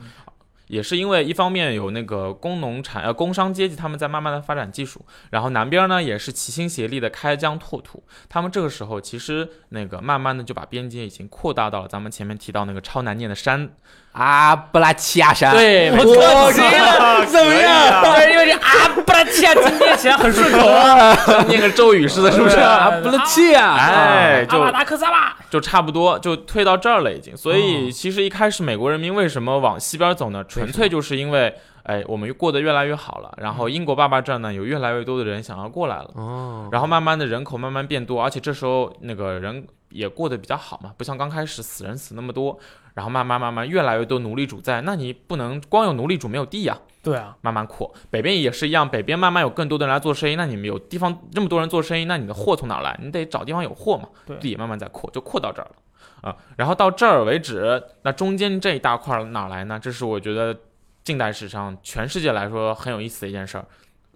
[0.67, 13.69] 也是因为一方面有那个工农产呃工商阶级他们在慢慢的发展技术，然后南边呢也是齐心协力的开疆拓土，他们这个时候其实那个慢慢的就把边界已经扩大到了咱们前面提到那个超难念的山，
[14.17, 16.15] 阿布拉契亚山，对，没我错。
[16.15, 18.03] 特急了， 怎么样？
[18.03, 21.15] 对，因为这阿，布拉契亚今天起来很顺口啊，
[21.47, 22.57] 念个咒语似的，是不是？
[22.57, 25.35] 阿布拉契亚，哎，就阿瓦达克萨巴。
[25.49, 27.35] 就差不多就退到这儿了已经。
[27.37, 30.43] 所哦以其实一开始美国人民为什么往西边走呢？
[30.43, 31.53] 纯粹就是因为，
[31.83, 42.57] 哎，我们过得越来越好了，然后英国爸爸这儿呢有越来越多的人想要过来了，哦，然后慢慢的人口慢慢变多，而且这时候那个人也过得比较好嘛，不像刚开始死人死那么多，
[42.93, 52.99] 然后慢慢慢慢越来越多奴隶主在，那你不能光有奴隶主没有地呀、对啊，慢慢扩，北边也是一样，北边慢慢有更多的人来做生意，那你们有地方这么多人做生意，那你的货从哪儿来？
[53.01, 55.75] 你得找地方有货嘛，地也慢慢在扩，就扩到这儿了
[56.21, 59.79] 啊、然后到这儿为止，那中间这一大块儿哪儿来呢？
[59.79, 60.59] 这是我觉得
[61.03, 63.65] 近代史上全世界来说很有意思的一件事儿，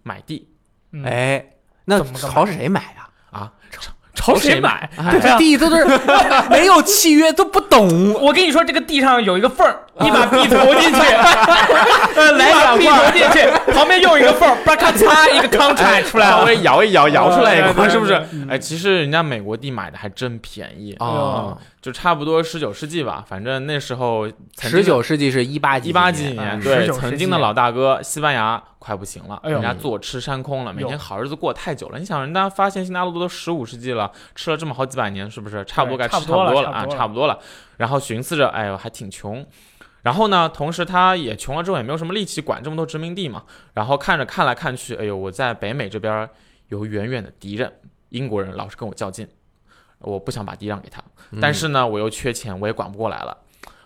[0.02, 0.50] 买地
[0.92, 1.54] 嗯，哎，
[1.86, 3.12] 那朝谁买啊？
[3.30, 3.54] 啊，
[4.22, 4.88] 朝谁谁买？
[4.98, 5.84] 哎对啊地都是
[6.50, 8.14] 没有契约，都不懂。
[8.14, 11.00] 我跟你说，这个地上有一个缝儿，你把币投进去，
[12.16, 16.38] 呃来两币投进去，旁边又一个缝儿， 叭咔嚓，一个 contract 出来了。
[16.40, 18.22] 稍微摇一摇，摇出来一块，对对是不是？
[18.50, 31.98] 哎，其实人家美国地买的还真便宜啊就差不多十九世纪吧，反正那时候十九世纪是一八一八几几年，嗯对，19世纪曾经的老大哥西班牙快不行了，哎人家坐吃山空了，每哟天好日子过太久了。
[31.98, 36.86] 你想，人家发现新大陆都十五世纪了，吃了这么好几百年，是不是差不多该吃差不多了多了啊？
[36.86, 37.40] 差不多了差不多了。
[37.78, 39.44] 然后寻思着，哎呦，还挺穷。
[40.04, 43.44] 然后呢，同时他也穷了之后也没有什么力气管这么多殖民地嘛。
[43.74, 46.30] 然后看着看来看去，哎呦，我在北美这边
[46.70, 47.72] 有远远的敌人，
[48.10, 49.28] 英国人老是跟我较劲，
[50.02, 51.02] 我不想把地让给他。
[51.42, 53.38] 但是呢，我又缺钱，我也管不过来了。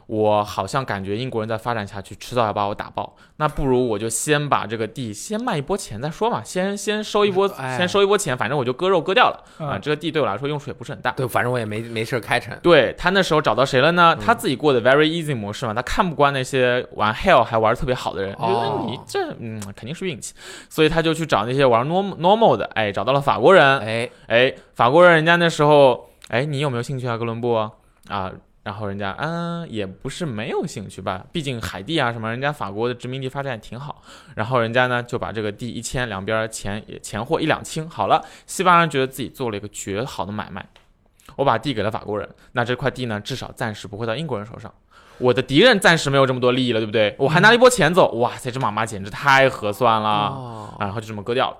[0.08, 3.15] 我好像感觉英国人再发展下去，迟早要把我打爆。
[3.38, 9.76] 那不如我就先把这个地先卖一波钱再说嘛，先先收一波，哎先收一波钱，反正我就割肉割掉了啊。
[9.78, 11.12] 嗯这个地对我来说用处也不是很大。
[11.12, 12.56] 对，反正我也没没事儿开城。
[12.62, 14.15] 对他那时候找到谁了呢？
[14.15, 20.34] 他自己过的 very easy 模式嘛，他看不惯那些玩 hell 还玩的特别好的人，觉得哦你这嗯肯定是运气，
[20.70, 27.72] 所以他就去找那些玩 normal normal 的，哎，找到了法国人，哎，哎，法国人人家那时候，哎，你有没有兴趣啊，哥伦布啊？
[28.65, 34.01] 啊然后人家嗯也不是没有兴趣吧，毕竟海地啊什么，人家法国的殖民地发展也挺好。
[34.36, 40.67] 然后人家呢就把这个地一签，两边钱也钱货一两清，好了，西班牙人觉得自己做了一个绝好的买卖，
[41.36, 44.73] 我把地给了法国人，那这块地呢至少暂时不会到英国人手上。
[45.19, 47.15] 我的敌人暂时没有这么多利益了，对不对？
[47.19, 50.75] 我还拿了一波钱走，哇塞，这妈妈简直太合算了！
[50.80, 51.58] 然后就这么割掉了。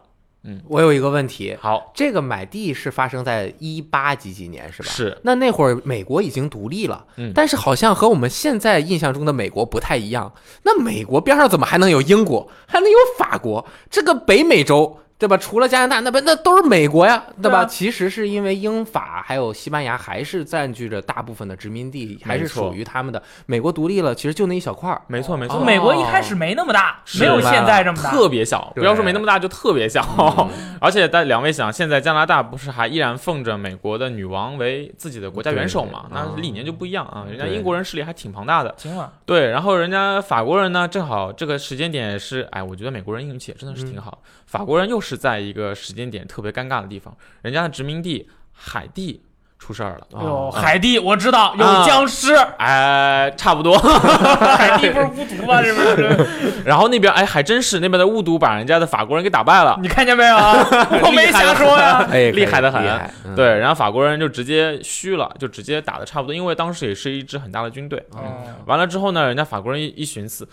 [0.68, 4.90] 我有一个问题，好，这个买地是发生在一八几几年是吧？。
[4.90, 10.32] 是那那会儿美国已经独立了，嗯但是好像和我们现在印象中的美国不太一样。
[10.64, 13.66] 那美国边上怎么还能有英国，还能有法国？
[13.90, 15.38] 这个北美洲对吧？
[15.38, 17.60] 除了加拿大，那不那都是美国呀，对吧？
[17.60, 23.22] 对啊其实是因为英法还有西班牙还是占据着大部分的殖民地，还是属于他们的。
[23.46, 25.02] 美国独立了，其实就那一小块儿。
[25.08, 25.58] 没错没错。
[25.58, 28.12] 哦美国一开始没那么大，是没有现在这么大。
[28.12, 30.06] 特别小，不要说没那么大，就特别小。
[30.80, 36.06] 而且但两位想，现在加拿大不是还依然奉着美国的女王为自己的国家元首嘛？
[36.12, 38.74] 那理念就不一样啊，人家英国人势力还挺庞大的。
[38.78, 44.22] 行了，对，然后人家法国人呢，正好这个时间点是，哎，我觉得美国人运气也真的是挺好。
[44.46, 49.22] 法国人又是在一个时间点特别尴尬的地方，人家的殖民地海地
[49.60, 50.08] 出事儿了。
[50.20, 53.78] 哎呦，啊海地我知道有啊僵尸，哎，差不多。
[53.80, 55.62] 海地不是巫毒吗？
[55.64, 56.64] 是不是？
[56.66, 59.78] 然后那边哎，还真是那边的巫毒把人家的法国人给打败了。
[59.82, 60.54] 你看见没有啊？
[61.04, 62.06] 我没瞎说呀。
[62.12, 68.04] 哎，厉害的很害嗯对，然后法国人就直接虚了，就直接打的差不多，因为当时也是一支很大的军队。
[68.12, 70.48] 哦完了之后呢，人家法国人一一寻思，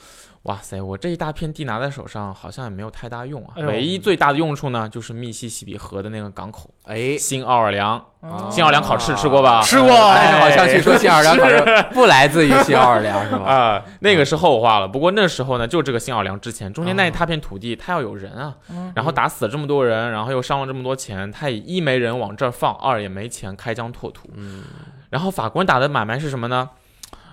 [0.45, 3.55] 哇塞，我这一大片地拿在手上，好像也没有太大用啊。
[3.57, 7.97] 哎唯一最大的用处呢，就是密西西比河的那个港口哎，新奥尔良。
[8.21, 9.63] 哦新奥尔良烤翅吃过吧？
[9.63, 13.45] 吃过哎，好像据说新奥尔良烤 翅不来自于新奥尔良是吧？
[13.45, 14.89] 啊、那个是后话了。
[14.89, 24.29] 不过那时候呢，就这个新奥尔良之前，中间那一大片土地，它要有人啊，嗯然后打死了这么多人，然后又伤了这么多钱，他也一没人往这儿放，二也没钱开疆拓土。
[24.35, 24.65] 嗯，
[25.11, 26.69] 然后法国人打的买卖是什么呢？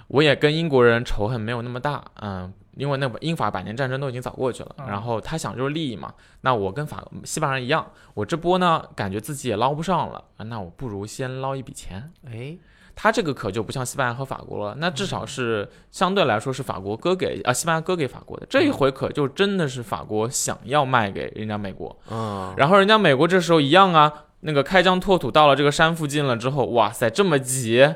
[0.08, 4.76] 我也跟英国人仇恨没有那么大，嗯，因为那英法百年战争都已经早过去了。
[4.80, 12.12] 嗯然后他想就是利益嘛，那我跟法西班牙人一样，我这波呢感觉自己也捞不上了，那我不如先捞一笔钱。
[12.26, 12.58] 哎，
[12.96, 27.94] 他这个可就不像西班牙和法国了，那至少是相对来说是法国割给啊西班牙割给法国的，这一回可就真的是法国想要卖给人家美国，嗯，然后人家美国这时候一样啊，那个开疆拓土到了这个山附近了之后，哇塞，这么急，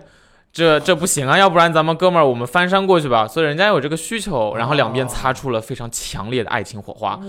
[0.54, 3.28] 这这不行啊，要不然咱们哥们儿我们翻山过去吧。
[3.28, 7.20] 所以人家有这个需求，然后两边擦出了非常强烈的爱情火花，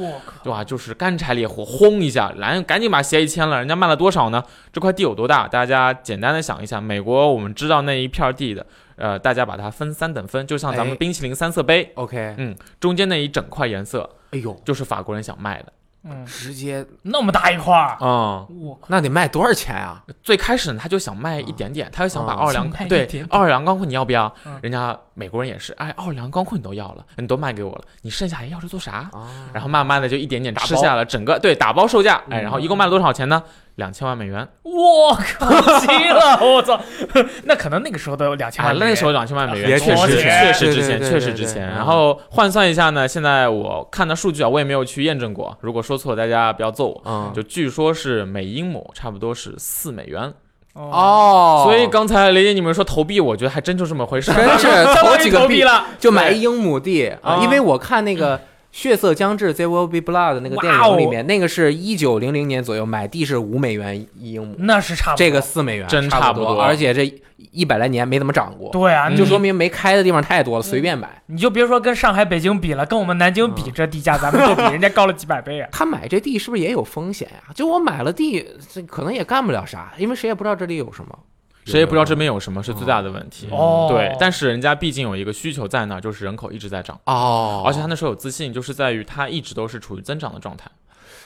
[0.43, 0.63] 对吧？
[0.63, 3.59] 就是干柴烈火，轰一下，来赶紧把协议签了。
[3.59, 4.45] 人家卖了多少呢？
[4.71, 5.49] 这块地有多大？
[5.49, 15.73] 大家简单的想一下，美国我们知道那一片地的，呃，大家把它分三等分，就像咱们哎冰淇淋三色杯，OK，嗯，中间那一整块颜色哎呦，就是法国人想卖的，
[16.05, 18.47] 嗯，直接那么大一块儿，嗯。
[18.89, 20.03] 那得卖多少钱啊？
[20.23, 24.59] 最开始呢，他就想卖一点点，他就想把哦奥尔良嗯对奥尔良钢盔你要不要嗯？
[24.63, 29.09] 人家美国人也是，哎，奥尔良钢盔你都要了，你都卖给我了，你剩下还要这做啥？
[29.13, 33.43] 啊，然后慢慢的就一点点吃下了整个对打包售价，哎，嗯然后一共卖了多少钱呢？
[33.77, 36.81] 两千万美元，我靠，急了，我操，
[37.43, 41.67] 那可能那个时候都有两千哎，万美元，那个时候两千万美元也确实确实值钱，确实值钱。
[41.67, 47.03] 然后换算一下呢，现在我看的数据啊，我也没有去验证过，如果说错了大家不要揍我。
[47.05, 50.33] 嗯，就据说是每英亩差不多是四美元，
[50.75, 54.33] 哦，哦，所以刚才雷姐你们说投币，我觉得还真就这么回事。
[54.33, 54.69] 真是
[55.03, 58.41] 投几个币了，就买一英亩地啊，啊因为我看那个。
[58.75, 67.15] 血色将至，There Will Be Blood 那个电影里面，那个是一九零零年左右，买地是五美元一英亩，那是差不多，这个四美元，真差多，不多而且这
[67.53, 71.23] 一百来年没怎么涨过，对啊，就说明没开的地方太多了，随便买。
[71.27, 75.69] 你就别说跟上海、北京比了，跟我们南京比，这地价咱们就比人家高了几百倍啊！
[75.73, 77.53] 他买这地是不是也有风险呀？
[77.55, 81.17] 就我买了地，这可能也干不了啥，因为谁也不知道这里有什么，
[81.65, 83.49] 谁也不知道这边有什么是最大的问题。
[83.51, 90.71] 哦，对，但是人家毕竟有一个需求在那儿，就是人口一直在涨，哦，而且他那时候有自信，就是在于他一直都是处于增长的状态。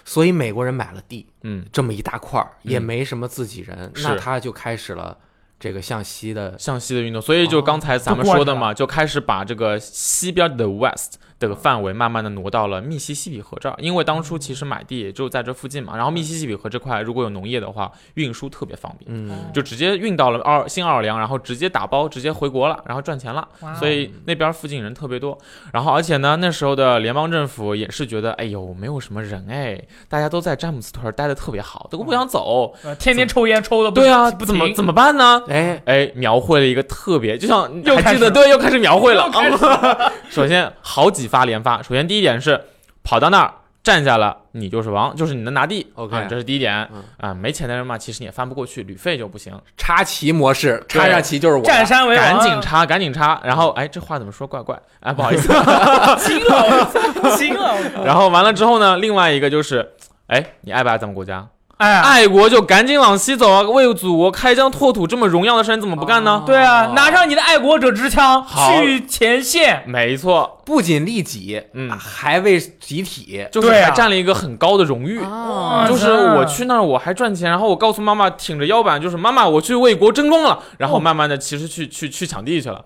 [0.05, 5.17] 所以美国人买了地嗯，这么一大块儿，也嗯没什么自己人，是那他就开始了
[5.61, 19.09] 这个向西的向西的运动，所以就刚才咱们说的嘛，就开始把这个西边的 West 这个范围慢慢的挪到了密西西比河这儿，因为当初其实买地也就在这附近嘛，然后密西西比河这块如果有农业的话，运输特别方便。
[19.09, 23.47] 嗯，就直接运到了奥新奥尔良，然后直接打包，直接回国了，然后赚钱了。
[23.79, 25.39] 所以那边附近人特别多，
[25.73, 32.75] 然后而且呢，那时候的联邦政府也是觉得，哎呦，没有什么人哎，大家都在詹姆斯屯待的特别好，都不想走。
[32.83, 35.43] 呃天天抽烟抽的对啊，不怎么怎么么办呢？
[35.49, 39.31] 哎，哎，描绘了一个特别，就像又开始还记得对，又开始描绘了。
[40.31, 42.61] 首先好几发连发，首先第一点是
[43.05, 45.87] 跑到那儿站下了，你就是王，就是你能拿地。
[45.95, 46.87] OK 啊这是第一点。
[46.93, 49.59] 嗯啊，没钱的人嘛，其实你也翻不过去，旅费就不行。
[49.77, 53.41] 插旗模式，插上旗就是我，占山为王，赶紧插，赶紧插。
[53.45, 54.47] 然后，哎，这话怎么说？
[54.47, 54.79] 怪怪。
[55.01, 55.49] 哎，不好意思。
[56.19, 56.91] 惊了，
[57.23, 59.93] 我惊了， 然后完了之后呢，另外一个就是，
[60.27, 61.47] 哎，你爱不爱咱们国家？
[61.79, 63.63] 哎，爱国就赶紧往西走啊！
[63.63, 66.43] 为祖国开疆拓土这么荣耀的事，你怎么不干呢？
[66.45, 68.45] 对啊，拿上你的爱国者之枪
[68.83, 75.21] 去前线，没错，不仅利己，嗯还为集体就是还占了一个很高的荣誉。
[75.23, 82.83] 啊就是我去那儿我还赚钱，然后我告诉妈妈挺着腰板，就是妈妈我去为国争光了，然后慢慢的其实去去去抢地去了。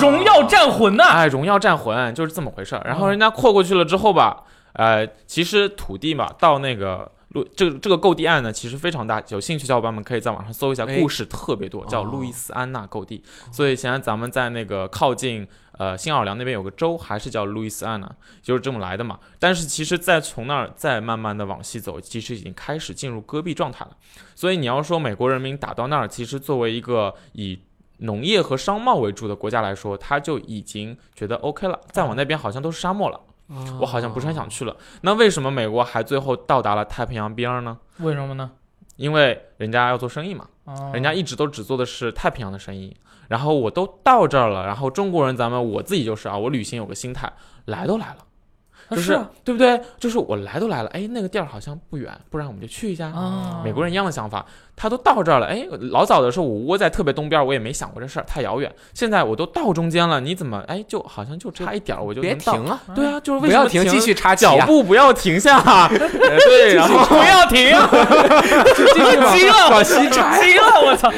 [0.00, 1.04] 荣耀战魂呐！
[1.10, 2.82] 哎，荣耀战魂就是这么回事儿。
[2.86, 9.22] 然后人家扩过去了之后吧，呃，其实土地嘛，到那个路这个这个购地案呢，其实非常大。
[9.28, 13.22] 有兴趣小伙伴们可以在网上搜一下，哎故事特别多，叫哦路易斯安那购地。
[13.50, 15.46] 所以现在咱们在那个靠近
[15.78, 19.18] 呃新奥尔良那边有个州，还是叫路易斯安那，就是这么来的嘛。
[19.38, 23.96] 但是其实再从那儿再慢慢的往西走，其实已经开始进入戈壁状态了。
[24.34, 27.58] 所以你要说美国人民打到那儿，其实作为一个以
[27.98, 31.80] 农业和商贸为主的国家来说，他就已经觉得 OK 了。
[31.90, 33.20] 再往那边好像都是沙漠了，
[33.80, 34.76] 我好像不是很想去了。
[35.02, 37.78] 那为什么美国还最后到达了太平洋边儿呢？
[37.98, 38.50] 为什么呢？
[38.96, 42.96] 因为人家要做生意嘛，哦人家一直都只做的是太平洋的生意。
[43.28, 47.32] 然后我都到这儿了，然后中国人咱们我自己就是啊，我旅行有个心态，
[47.64, 48.18] 来都来了，
[48.96, 49.80] 就是啊对不对？
[49.98, 53.06] 就是我来都来了，哎，那个地儿好像不远，不然我们就去一下。
[53.08, 54.44] 啊，美国人一样的想法，
[54.76, 58.72] 他都到这儿了，哎，老早的时候我窝在特别东边，我也没想过这事儿，太遥远。
[58.94, 62.38] 现在我都到中间了，你怎么哎，就好像就差一点儿我就别能？
[62.38, 65.58] 停啊，对啊，就是为不要什么停，继续插旗脚啊，步不要停下。
[65.62, 67.66] 呃对，然后不要停，
[69.32, 71.10] 急了，往西插 急了，我操！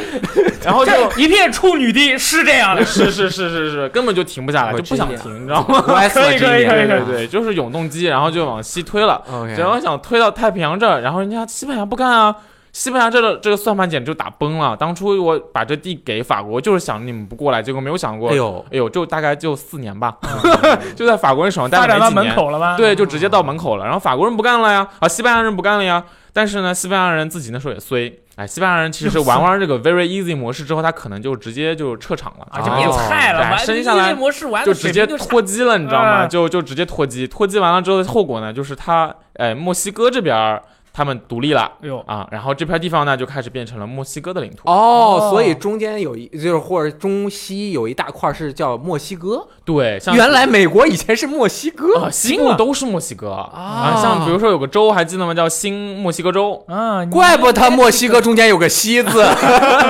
[0.65, 5.83] 然后就一片处女地是这样的，是是是是是，根本就停不下来，就不想停，你知道吗？
[5.83, 9.23] 可以可以可以可以对对对，就是永动机，然后就往西推了。
[9.57, 12.35] 然后想推到太平洋这儿，然后人家西班牙不干啊，
[12.73, 14.77] 西班牙这个这个算盘简直就打崩了。
[14.77, 20.17] 当初我把这地给法国，就是想你们不过来，结果没有想过，哎呦，哎呦，就大概就四年吧，
[20.97, 22.77] 就在法国人手上待发展到了没几年，门口了吗？
[22.77, 23.85] 对，就直接到门口了。
[23.85, 26.03] 然后法国人不干了呀，啊，西班牙人不干了呀。
[26.33, 36.27] 但是呢，西班牙人自己那时候也衰，哎，西班牙人其实玩完这个 very easy 模式之后，他可能就直接就撤场了，啊，就变菜了，玩完生下来模式玩就直接脱脱机了，你知道吗？
[36.27, 36.29] 嗯。
[36.29, 40.61] 就就直接脱机，脱机完了之后的后果呢，就是他，哎，墨西哥这边儿
[40.97, 44.71] 他们独立了哎呦，啊，然后这片地方呢就开始变成了墨西哥的领土。
[44.71, 51.99] 哦哦，所以中间有一就是或者中西有一大块是叫墨西哥，对，像原来美国以前是墨西哥。
[51.99, 55.35] 啊，西惊了部都是墨西哥啊，像比如说有个州还记得吗？
[55.35, 56.65] 叫新墨西哥州。
[56.69, 59.25] 啊，怪不得墨西哥中间有个西字，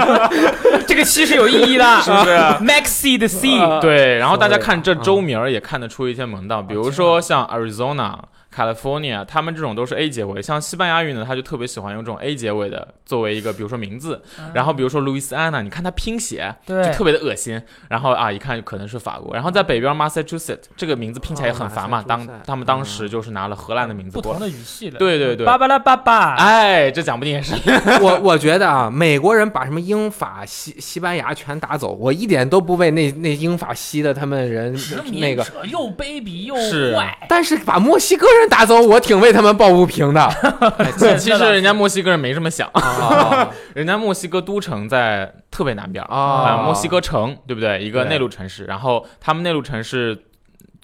[0.88, 2.34] 这个西是有意义的， 是不是
[2.64, 8.14] ？Maxi 的 C，啊对，然后大家看这嗯州名儿也看得出一些门道，比如说像 Arizona、
[8.55, 10.40] California，他们这种都是 A 结尾。
[10.40, 14.22] 像西班牙语呢，他就特别喜欢用这种 A 结尾的作为一个，比如说名字。
[14.52, 17.61] 然后比如说路易斯安那，你看它拼写对就特别的恶心。
[17.88, 19.34] 然后啊，一看就可能是法国。
[19.34, 24.14] 然后在北边 Massachusetts 这个名字拼起来也很烦嘛，哦当他们当时就是拿了荷兰的名字。
[24.14, 27.55] 不同的语系的，对对对巴巴拉巴巴，哎，这讲不定也是
[28.00, 34.72] 我我觉得啊，美国人把什么英法西西班牙全打走，我一点都不为那那英法西的他们人
[35.12, 40.22] 那个，又卑鄙又是坏，但是把墨西哥人打走，我挺为他们抱不平的。
[40.78, 46.05] 哎其其实人家墨西哥人没这么想，啊 人家墨西哥都城在特别南边。
[46.05, 47.82] 啊、啊，墨西哥城，对不对？
[47.82, 50.18] 一个内陆城市，然后他们内陆城市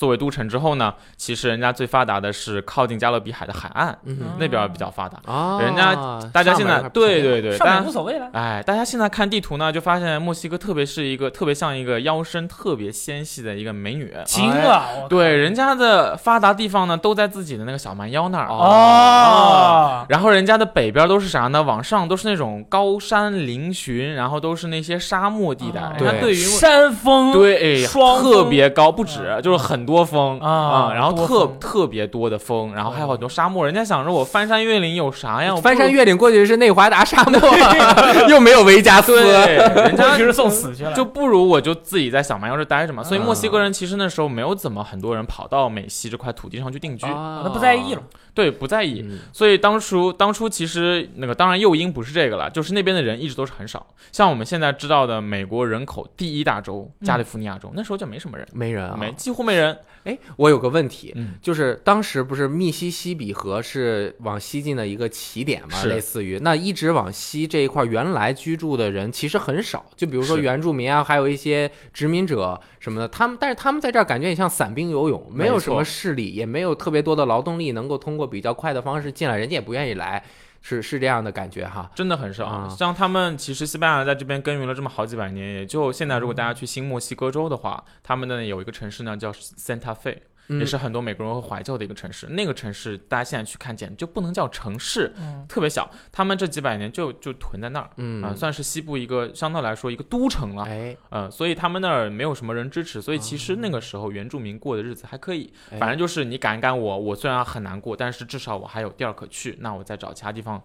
[0.01, 5.21] 作为都城之后呢，其实人家最发达的是靠近加勒比海的海岸，嗯那边比较发达。
[5.31, 5.95] 啊，人家
[6.33, 14.11] 大家现在对对对，上面大家无所谓了，哎，大家现在看地图呢，就发现墨西哥特别是一个特别像一个腰身特别纤细的一个美女。
[14.25, 18.49] 惊了，对，人家的发达地方呢，都在自己的那个小蛮腰那儿。
[18.49, 21.63] 哦，然后人家的北边都是啥呢？
[21.63, 25.83] 往上都是那种高山嶙峋，然后都是那些沙漠地带。
[25.83, 33.65] 哦人家对于山峰对，哎双特别高，不止，就是很多峰啊然后特特别多的峰，然后还有很多沙漠。
[33.65, 35.55] 人家想着我翻山越岭有啥呀？
[35.55, 37.41] 我翻山越岭过去是内华达沙漠，
[38.31, 39.23] 又没有维加斯。
[39.23, 43.03] 对，人家过去是送死去了，就不如我就自己在小蛮腰这待着嘛。
[43.03, 48.03] 所以啊墨西哥人其实那时候没有怎么很多人跑到美西这块土地上去定居，啊那不在意了，
[48.41, 49.03] 对，不在意。
[49.05, 53.87] 嗯所以当初当初其实那个当然诱因不是这个了，就是那边的人一直都是很少。
[54.11, 59.77] 像我们现在知道的美国人口第一大州加利福尼亚州，那时候就没什么人，没人啊，没几乎没人。
[60.05, 80.25] 哎，我有个问题，嗯就是当时不是密西西比河是往西进的一个起点嘛，类似于那一直往西这一块原来居住的人其实很少，就比如说原住民啊，还有一些殖民者什么的，他们但是他们在这儿感觉也像散兵游泳，没有什么势力，也没有特别多的劳动力能够通过比较快的方式进来，人家也不愿意来，
[80.61, 81.91] 是是这样的感觉哈。
[81.95, 82.47] 真的很少。
[82.47, 90.21] 啊像他们其实西班牙在这边耕耘了这么好几百年，也就现在如果大家去新墨西哥州的话，他们呢有一个城市呢叫 Santa Fe，、嗯
[90.59, 92.27] 也是很多美国人会怀旧的一个城市。
[92.27, 95.89] 那个城市大家现在去看，简直就不能叫城市，嗯特别小。
[96.11, 97.91] 他们这几百年就就囤在那儿。
[97.97, 110.63] 嗯啊、算是西部一个相对来说一个都城了，哎，嗯、所以他们那儿没有什么人支持，所以其实那个时候原住民过的日子还可以，哎反正就是你赶一赶我，我虽然很难过，但是至少我还有地儿可去，那我再找其他地方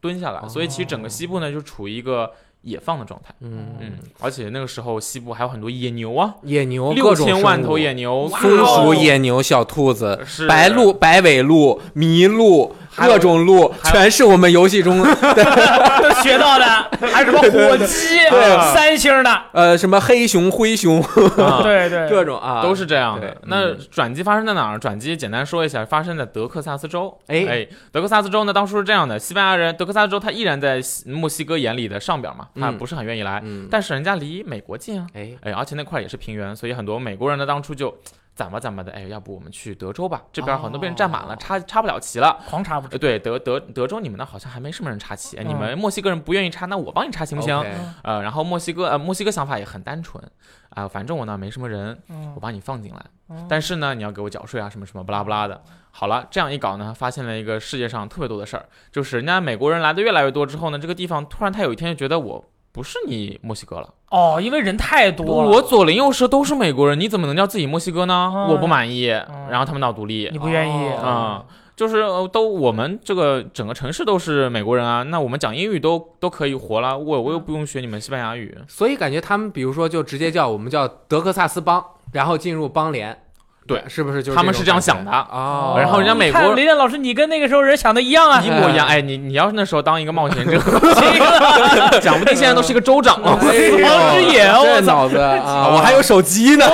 [0.00, 0.48] 蹲下来。
[0.48, 2.32] 所以其实整个西部呢就处于一个
[2.66, 3.76] 野放的状态，嗯。
[3.80, 10.46] 嗯，而且那个时候西部还有很多野牛啊，野牛六千万头野牛，松鼠、野牛、小兔子、是。
[10.48, 15.04] 白鹿、白尾鹿、麋鹿，各种鹿，全是我们游戏中都
[16.22, 16.64] 学到的，
[17.12, 21.60] 还有什么火鸡，对三星的，呃什么黑熊、灰熊，啊。
[21.64, 23.36] 对对，各种啊，都是这样的。
[23.44, 23.78] 那嗯。
[23.90, 24.78] 转机发生在哪儿？
[24.78, 27.16] 转机简单说一下，发生在德克萨斯州。
[27.26, 27.44] 哎。
[27.48, 35.06] 哎，德克萨斯州呢，当初是这样的：西班牙人，德克萨斯州他依然在西墨西哥眼里的上边嘛，他嗯不是很愿意来，嗯，但是人家离美国近啊。
[35.14, 37.94] 哎，哎，而且那块儿也是平原，所以很多美国人呢当初就
[38.36, 40.22] 攒吧攒吧的，哎，要不我们去德州吧？
[40.30, 42.28] 这边很多被人占满了，插插不了旗了。
[42.38, 42.98] 呃，狂插不止。
[42.98, 47.58] 对，德德德州你们那好像还没什么人插旗，哎你嗯们墨西哥人不愿意插，那我帮你插行不行
[48.02, 50.22] 呃，然后墨西哥呃墨西哥想法也很单纯，
[50.68, 55.62] 啊、反正我那没什么人，嗯我把你放进来，嗯但是呢，你要给我缴税啊，什么什么不拉不拉的。
[55.90, 62.44] 好了，这样一搞呢，发现了一个世界上特别多的事儿，就是人家美国人来的越来越多之后呢，这个地方突然他有一天就觉得我
[62.76, 68.30] 不是你墨西哥了，哦，因为人太多了，我左邻右舍都是美国人，你怎么能叫自己墨西哥呢？
[68.34, 68.48] 嗯。
[68.48, 69.48] 我不满意，嗯。
[69.48, 70.28] 然后他们闹独立。
[70.30, 71.02] 你不愿意哦。
[71.02, 83.18] 啊、就是呃都我们这个整个城市都是美国人啊，那我们讲英语都都可以活了，我我又不用学你们西班牙语，所以感觉他们比如说就直接叫我们叫德克萨斯邦，然后进入邦联，
[83.66, 85.74] 对是不是就是他们是这样想的哦？
[85.78, 88.48] 然后人家美国雷电老师，你跟那个时候人想的一样啊一。
[88.48, 88.86] 模一样。
[88.88, 90.58] 哎，你你要是那时候当一个冒险者，
[92.00, 93.38] 讲不定现在都是一个州长了。
[93.42, 95.68] 哎呦死亡之眼我操这脑子啊！
[95.72, 96.64] 我还有手机呢，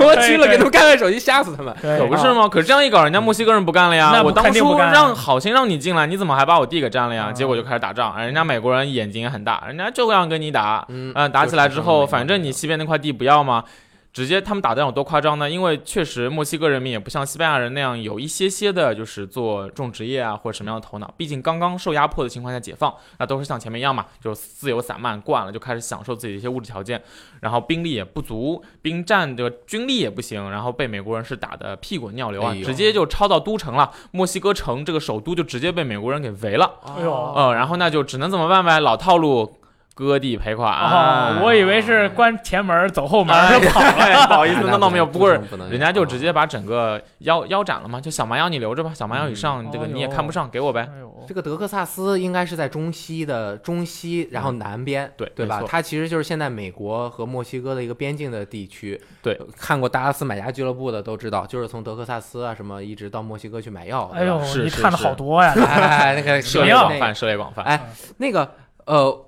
[0.00, 1.74] 我去了给他们看看手机，吓死他们。
[1.80, 2.48] 可不是吗？
[2.48, 4.22] 可是这样一搞，人家墨西哥人不干了呀那。
[4.22, 7.26] 我当初让好心让你进来，你怎么还把我地给占了呀？
[7.28, 10.84] 嗯结果就开始打仗，人家美国人眼睛也很大，人家就要跟你打。
[10.88, 13.62] 嗯嗯，打起来之后，反正你西边那块地不要嘛，
[14.16, 15.50] 直接他们打的有多夸张呢？
[15.50, 21.12] 因为确实墨西哥人民也不像西班牙人那样有一些些的，就是做种植业啊或者什么样的头脑。
[21.18, 27.02] 毕竟刚刚受压迫的情况下解放，那都是像前面一样嘛，就自由散漫惯了，就开始享受自己的一些物质条件，
[27.42, 36.76] 然后兵力也不足，兵站的军力也不行，然后被美国人是打的屁滚尿流啊，哎直接就抄到都城了，墨西哥城这个首都就直接被美国人给围了。
[36.86, 38.80] 哎呦呃，然后那就只能怎么办呗？
[38.80, 39.58] 老套路，
[39.96, 40.70] 割地赔款。
[40.70, 43.86] 哦，我以为是关前门走后门就跑了。
[43.88, 45.06] 哎不好意思，那那倒没有。
[45.06, 45.32] 不不过
[45.70, 50.86] 人家就直接把整个腰腰斩了嘛，就小蛮腰你留着吧，小蛮腰以上这个你也看不上，给我呗。
[51.26, 59.00] 这个德克萨斯应该是在中西的中西，然后南边，对对吧它其实就是现在美国和墨西哥的一个边境的地区。
[59.22, 64.10] 对，看过达拉斯买家俱乐部的都知道，就是从德克萨斯啊什么一直到墨西哥去买药。
[64.14, 65.54] 哎呦，你看的好多呀！
[65.56, 67.62] 哎，那个涉猎广那猎广泛，涉猎广泛。
[67.62, 67.80] 哎，
[68.18, 68.52] 那个
[68.84, 69.25] 呃，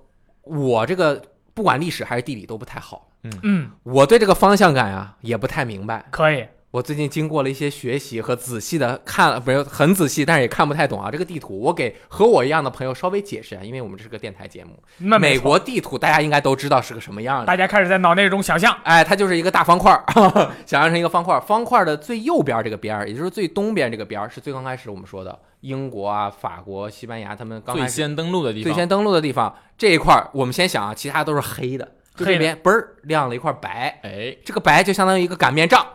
[0.49, 1.23] 我这个
[1.55, 6.07] 不管历史还是地理都不太好，嗯嗯，我对这个方向感啊也不太明白。
[6.11, 6.45] 可以。
[6.71, 11.11] 我最近经过了一些学习和仔细的看了，不是很仔细，但是也看不太懂啊。
[11.11, 14.73] 这个地图，我给和我一样的朋友稍微解释一下，因为我们这是个电台节目。
[14.99, 20.05] 美那美国地图大家应该都知道是个什么样的，大家开始在脑内中想象，哎，它就是一个大方块儿，
[20.67, 21.41] 想象成一个方块儿。
[21.41, 29.55] 方块儿的最右边这个边儿，也就是最东边这个边儿，是最刚开始我们说的英国啊、法国、西班牙他们刚最先登陆的地方，最先登陆的地方。
[29.77, 31.85] 这一块儿，我们先想啊，其他都是黑的，
[32.15, 32.39] 就这黑的。
[32.39, 35.87] 边嘣儿亮了一块白，哎，这个白就相当于一个擀面杖，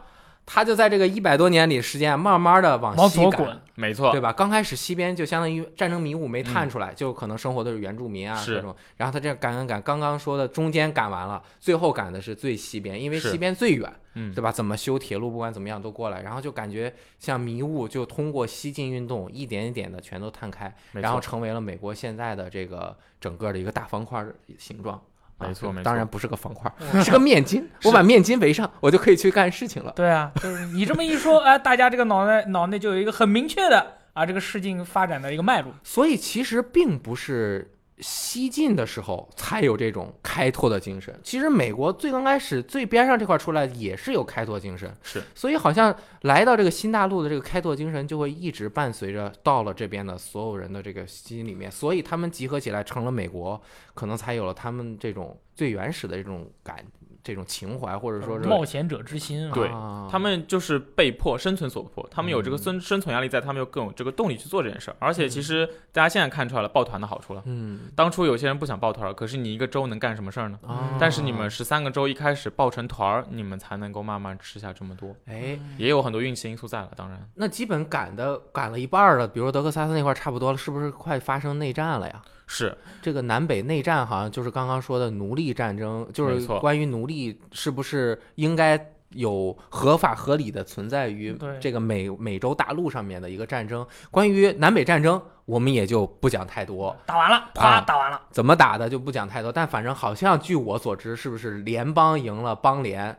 [0.45, 3.59] 它就在这个一百多年里时间，慢慢的往西滚。
[3.75, 4.31] 没错对，吧？
[4.31, 8.75] 刚开始西边就相当于战争迷雾没探出来，就可能生活的是原住民啊是这种。
[8.97, 14.51] 然后他这样赶赶赶，刚刚说的中间赶完了，最后赶的是最西边，因为西边最远，嗯对吧？
[14.51, 25.01] 怎么修铁路，不管怎么样都过来，然后就感觉像迷雾，就通过西进运动一点一点的全都探开，然后成为了美国现在的这个整个的一个大方块的形状。
[25.43, 26.71] 啊没错没错当然不是个方块，
[27.03, 27.63] 是个面巾。
[27.83, 29.91] 我把面巾围上，我就可以去干事情了。
[29.95, 35.73] 对啊，就是你这么一说，哎，大家这个脑袋脑内就有一个很明确的啊，这个事情发展的一个脉络。
[35.83, 41.17] 所以其实并不是西晋的时候才有这种开拓的精神。
[41.23, 45.21] 其实美国最刚开始最边上这块出来也是有开拓精神，是。
[45.35, 53.61] 所以好像来到这个新大陆的这个开拓精神就会一直伴随着到了这边的所有人的这个心里面，所以他们集合起来成了美国，
[53.93, 56.83] 可能才有了他们这种最原始的这种感、
[57.23, 59.53] 这种情怀，或者说是冒险者之心啊。
[59.53, 64.97] 对啊他们就是被迫生存所迫，他们有这个嗯生生存压力在，他们又更有这个动力去做这件事儿。
[64.99, 67.41] 而且其实大家现在看出来了抱团的好处了。
[67.45, 70.59] 嗯当初有些人不想抱团儿，可是你一个州能干什么事儿呢？
[70.67, 75.57] 啊，但是你们十三个州一开始抱成团儿，你们才能够慢慢吃下这么多，哎。
[75.77, 76.91] 也有很多运气因素在了。
[76.95, 82.21] 当然，那基本赶的赶了一半儿了，比如说德克萨斯那块儿差不多了，是不是快发生内战了呀？
[82.45, 88.79] 是这个南北内战好像就是刚刚说的奴隶战争，就是关于奴隶是不是应该
[89.09, 93.85] 有合法合理的存在于这个美美洲大陆上面的一个战争。
[94.11, 98.21] 关于南北战争，我们也就不讲太多，打完了，啪，啊打完了。
[98.31, 99.51] 怎么打的就不讲太多。
[99.51, 103.15] 但反正好像据我所知，是不是联邦赢了邦联，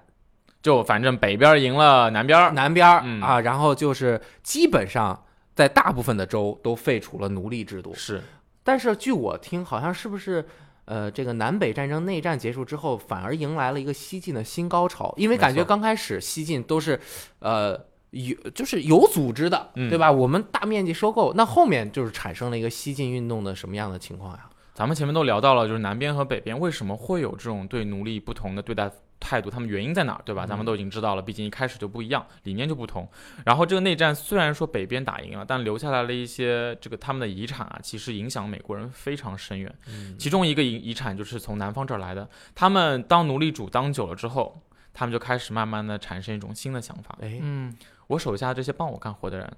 [0.62, 2.86] 就反正北边儿赢了南边儿，南边
[3.22, 7.94] 啊，然后就是基本上在大部分的州都废除了奴隶制度。
[7.94, 8.20] 是
[8.64, 10.44] 但是据我听，好像是不是，
[10.86, 16.98] 呃，这个南北战争内战结束之后，反而迎来了一个西进的新高潮，因为感觉刚开始西进都是，
[17.38, 17.78] 呃。
[18.14, 20.08] 有就是有组织的，嗯对吧？
[20.08, 24.48] 我们大面积收购，那后面就是产生了一个西进运动的什么样的情况呀？
[24.74, 30.44] 咱们前面都聊到了，就是南边和北边为什么会有这种对奴隶不同的对待态度，他们原因在哪儿，对吧？
[30.44, 33.08] 咱们都已经知道了，毕竟一开始就不一样，理念就不同。
[33.46, 39.72] 然后这个内战虽然说北边打赢了，但留下来了一些这个他们的遗产啊，其实影响美国人非常深远。
[39.86, 44.60] 嗯其中一个遗遗产就是从南方这儿来的，他们当奴隶主当久了之后，
[44.92, 47.16] 他们就开始慢慢的产生一种新的想法。
[47.22, 47.72] 哎，嗯，
[48.08, 49.56] 我手下这些帮我干活的人，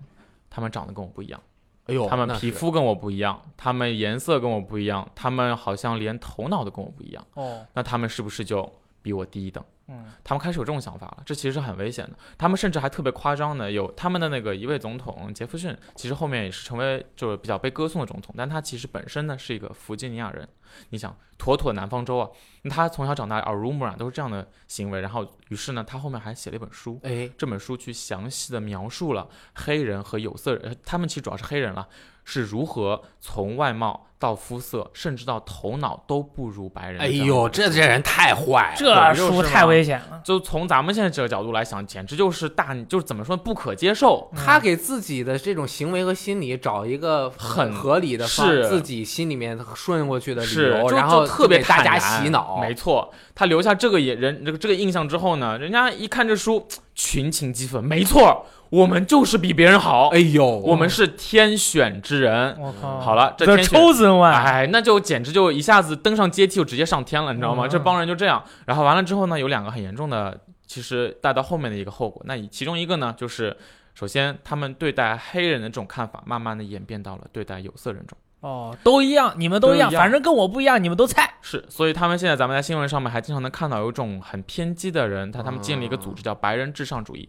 [0.51, 1.41] 他们长得跟我不一样。
[1.87, 7.25] 哎呦，他们皮肤跟我不一样，他们颜色跟我不一样，他们好像连头脑都跟我不一样。
[7.35, 8.71] 哦，那他们是不是就
[9.07, 9.65] 比我低一等？
[9.87, 12.19] 嗯，他们开始有这种想法了，这其实是很危险的。
[12.37, 20.49] 他们甚至还特别夸张的，有他们的那个一位总统杰弗逊，其实后面也是成为就是比较被歌颂的总统，但他其实本身呢是一个弗吉尼亚人。
[20.91, 22.29] 你想，妥妥南方州啊，
[22.69, 31.89] 他从小长大耳濡目染都是这样的行为，然后于是呢，他后面还写了一本书，哎，这本书去详细的描述了黑人和有色人，呃他们其实主要是黑人了，
[32.27, 37.01] 是如何从外貌到肤色，甚至到头脑都不如白人。
[37.01, 40.21] 哎呦，，这这人太坏了，这书太危险了。
[40.25, 44.29] 就从咱们现在这个角度来想，简直就是大，就是怎么说不可接受。
[44.35, 52.59] 他给自己的这种行为和心理找一个很合理的方，是自己心里面顺过去的理，由，然后特别给大家洗脑。
[52.61, 57.85] 没错，他留下这个也人这个这个印象之后呢，人家一看这书，群情激愤。
[57.85, 62.57] 没错，我们就是比别人好，哎呦，我们是天选之人。
[62.61, 67.67] 我靠，好了，这 The 天选 Chosen One，哎，那就简直就一下子登上阶梯，就直接上天了，你知道吗？
[67.67, 72.23] 嗯这帮人就这样，然后完了之后呢，有两个很严重的，其实带到后面的一个后果。
[72.27, 73.57] 那其中一个呢，就是
[73.95, 78.17] 首先他们对待黑人的这种看法，慢慢的演变到了对待有色人种。
[78.41, 81.35] 哦，都一样，你们都一样，都一样反正跟我不一样，你们都菜。
[81.41, 87.29] 是，所以他们现在咱们在新闻上面还经常能看到有一种很偏激的人，他他们建立一个组织叫白人至上主义。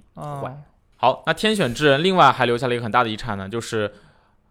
[0.98, 3.93] 好，那天选之人另外还留下了一个很大的遗产呢，就是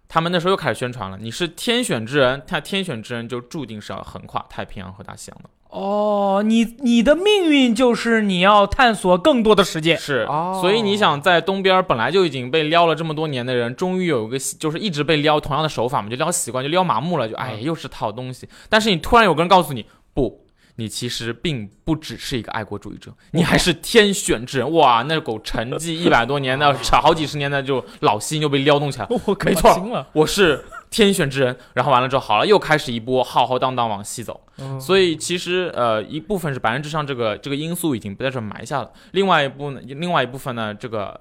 [0.08, 5.50] 他们那时候又开始宣传了，你是天选之人，那天选之人就注定是要横跨太平洋和大西洋的。
[5.68, 9.96] 哦，你你的命运就是你要探索更多的世界。
[9.96, 18.48] 是，哦所以你想在东边本来就已经被撩了这么多年的人，终于有一个就是一直被撩同样的手法嘛，就撩习惯，就撩麻木了，就哎嗯又是套东西。
[18.70, 19.84] 但是你突然有个人告诉你，
[20.14, 20.45] 不，
[20.76, 24.72] 你其实并不只是一个爱国主义者，你还是天选之人。
[24.72, 26.72] 哇，那狗沉寂一百多年的、
[27.02, 29.06] 好几十年的就老心又被撩动起来。
[29.08, 34.40] 我没错，我是天选之人，然后完了之后，好了，又开始一波浩浩荡荡往西走。
[34.58, 41.20] 嗯所以其实呃一部分是白人至上这个这个因素已经不在这埋下了，另外一部呢，另外一部分呢，这个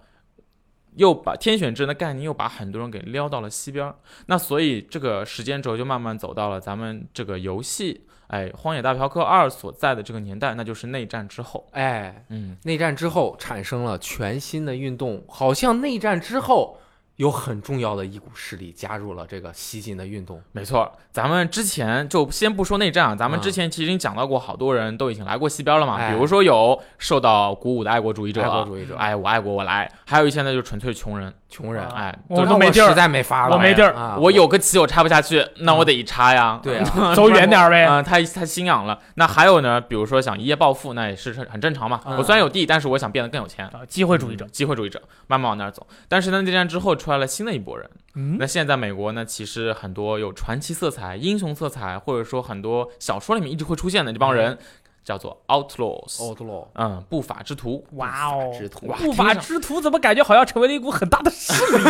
[0.95, 3.95] 又把天选之人的概念又把很多人给撩到了西边儿，
[4.27, 11.65] 那所以这个时间轴就慢慢走到了咱们这个游戏哎《荒野大嫖客二》所在的这个年代，那就是内战之后。
[11.71, 16.77] 哎，嗯，内战之后产生了全新的运动，好像内战之后
[17.17, 20.41] 有很重要的一股势力加入了这个西进的运动。
[20.51, 25.95] 没错，咱们之前就先不说内战啊，咱们之前其实已经讲到过，好多人都已经来过西边了嘛。
[25.95, 36.59] 哎比如说有受到鼓舞的爱国主义者，爱国主义者哎，我爱国我来；还有一些呢，就纯粹穷人，穷人，啊哎，我都没地儿实在没法了，我没地儿啊我有个棋我插不下去，那我得一插呀。
[36.61, 37.85] 对 啊，走远点儿呗。
[37.89, 38.99] 嗯、他他心痒了。
[39.15, 42.01] 那还有呢，比如说想一夜暴富，那也是很正常嘛。
[42.05, 43.65] 嗯我虽然有地，但是我想变得更有钱。
[43.67, 47.89] 啊机会主义者，机会主义者慢慢往那儿走，但是呢，内战之后出来了新的一波人。
[48.15, 54.57] 嗯，那现在在美国呢，其实很多有传奇色彩、英雄色彩，或者说很多小说里面一直会出现的这帮人，
[55.05, 57.85] 叫做 outlaws，、outlaw 嗯，不法之徒。
[57.91, 61.83] 哇哦，之徒不法之徒怎么感觉好像成为了一股很大的势力？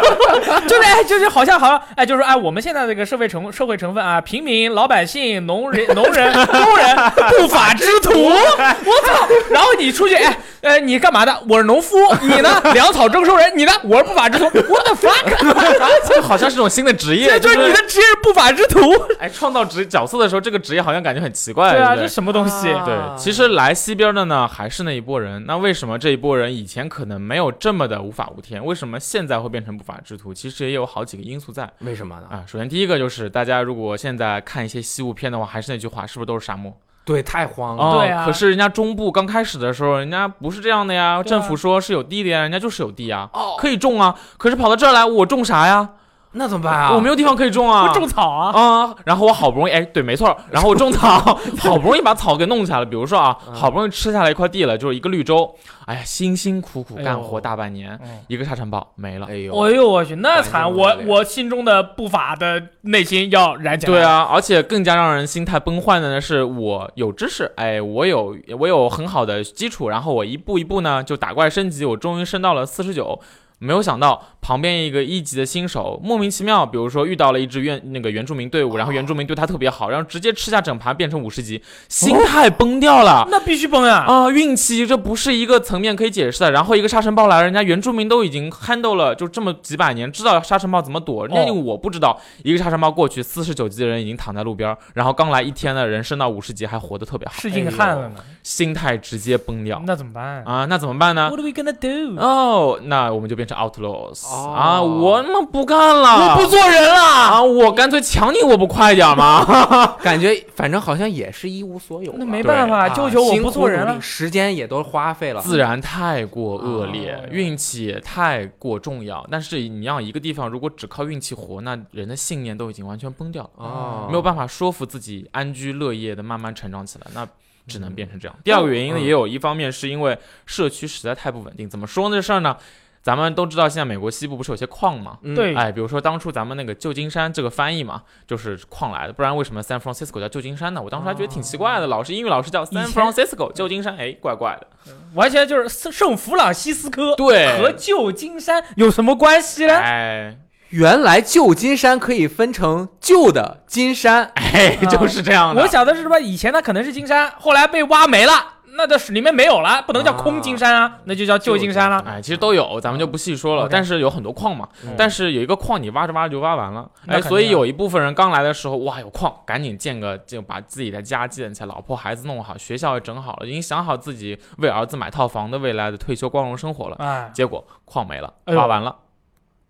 [0.66, 6.96] 就是哎，就是好像好像哎，就是哎，我们现在这个社会成社会成分啊，平民、老百姓、农人、农人、工人、
[7.38, 9.28] 不法之徒， 我操！
[9.50, 11.42] 然后你出去哎呃，你干嘛的？
[11.48, 12.48] 我是农夫，你呢？
[12.72, 13.72] 粮草征收人，你呢？
[13.82, 14.44] 我是不法之徒。
[14.72, 15.98] What the fuck？
[16.08, 18.80] 这好像是种新的职业，这就是你的职业是不法之徒。
[19.18, 22.61] 哎，创造职角色的时候，这个职业好像感觉很奇怪，对啊，不这什么东西？
[22.70, 25.44] 啊对，其实来西边的呢，还是那一波人。
[25.46, 28.64] 那为什么这一波人以前可能没有这么的无法无天？
[28.64, 30.32] 为什么现在会变成不法之徒？
[30.32, 32.26] 其实也有好几个因素在为什么呢？
[32.30, 32.44] 啊。
[32.46, 36.72] 首先，第一个就是大家如果现在看一些西部片的话，还是那句话，是不是都是沙漠？
[37.04, 37.82] 对，太荒了。
[37.82, 41.18] 哦对啊可是人家中部刚开始的时候，人家不是这样的呀。
[41.18, 44.14] 啊政府说是有地的呀，人家就是有地呀，哦，可以种啊。
[44.38, 45.90] 可是跑到这儿来，我种啥呀？
[46.32, 46.92] 那怎么办啊？
[46.94, 47.86] 我没有地方可以种啊。
[47.86, 48.52] 我种草啊。
[48.52, 51.18] 啊，然后我好不容易，哎，对，没错，然后我种草，
[51.58, 52.86] 好不容易把草给弄起来了。
[52.86, 55.54] 比如说啊，嗯好不容易吃下来一块地了，就是一个绿洲，
[55.86, 59.26] 哎呀，辛辛苦苦干活大半年，嗯一个沙尘暴没了。
[59.26, 60.72] 哎呦，哎呦我去，那惨！
[60.72, 63.92] 我我心中的不法的内心要燃起来。
[63.92, 73.20] 对，啊，而且更加让人心态崩坏的呢，是我有知识，哎，我有我有很好的基础，然后我一步一步呢就打怪升级，我终于升到了四十九。
[73.58, 83.24] 没有想到旁边一个一级的新手莫名其妙，比如说遇到了一支原那个原住民队伍，然后原住民对他特别好，然后直接吃下整盘变成五十级，心态崩掉了。
[83.30, 84.04] 那必须崩呀！
[84.06, 86.50] 啊，运气这不是一个层面可以解释的。
[86.50, 91.24] 然后一个沙尘暴来了，人家原住民都已经 handle 了，就这么几百年，知道沙尘暴怎么躲。
[91.28, 100.66] 人家哦我不知道，一个沙尘暴过去，四十九级的人已经躺在路边儿，然后刚来一天的人升到五十级还活得特别好，是硬汉了呢，心态直接崩掉那怎么办啊！
[100.68, 102.20] 那怎么办呢？？What are we gonna do？
[102.20, 104.82] 哦，那我们就变成 outlaws、哦啊！
[104.82, 107.00] 我他妈不干了，我不做人了。
[107.00, 107.42] 啊！
[107.42, 109.44] 我干脆抢你，我不快点吗？
[110.02, 112.14] 感觉反正好像也是一无所有。
[112.16, 114.00] 那没办法，啊舅舅我不做人了。
[114.00, 115.40] 时间也都花费了。
[115.42, 119.26] 自然太过恶劣，哦运气也太过重要。
[119.30, 127.26] 但是你让一个地方如果只靠运气活，那人的信念都已经完全崩掉了，哦，没有办法说服自己安居乐业的慢慢成长起来，那
[127.66, 128.36] 只能变成这样。
[128.42, 131.68] 第二个原因呢，嗯也有一方面是因为社区实在太不稳定。
[131.68, 132.16] 怎么说呢？
[132.16, 132.56] 这事儿呢？
[133.02, 135.18] 咱们都知道，现在美国西部不是有些矿吗？
[135.22, 140.80] 嗯对哎，比如说当初咱们那个旧金山这个翻译嘛，就是矿来的，不然为什么 San Francisco 叫旧金山呢？
[140.80, 144.66] 我当时还觉得挺奇怪的，老师英语老师叫 San Francisco 旧金山，哎，怪怪的。
[145.14, 149.74] 完全就是圣圣弗朗西斯科对，和旧金山有什么关系呢？
[149.76, 150.36] 哎
[150.70, 155.60] 原来旧金山可以分成旧的金山，哎，就是这样的。
[155.60, 156.18] 我想的是什么？
[156.18, 158.32] 以前它可能是金山，后来被挖没了，
[158.74, 161.98] 那这里面没有了，不能叫空金山啊，那就叫旧金山了。
[162.06, 163.68] 哎，其实都有，咱们就不细说了。
[163.70, 176.96] 但是有很多矿嘛，嗯但是有一个矿你挖着挖着就挖完了，哎，所以有一部分人刚来的时候，哇，有矿，赶紧建个，就把自己的家建起来，老婆孩子弄好，学校也整好了，已经想好自己为儿子买套房的未来的退休光荣生活了。
[176.98, 178.96] 哎，结果矿没了，挖完了，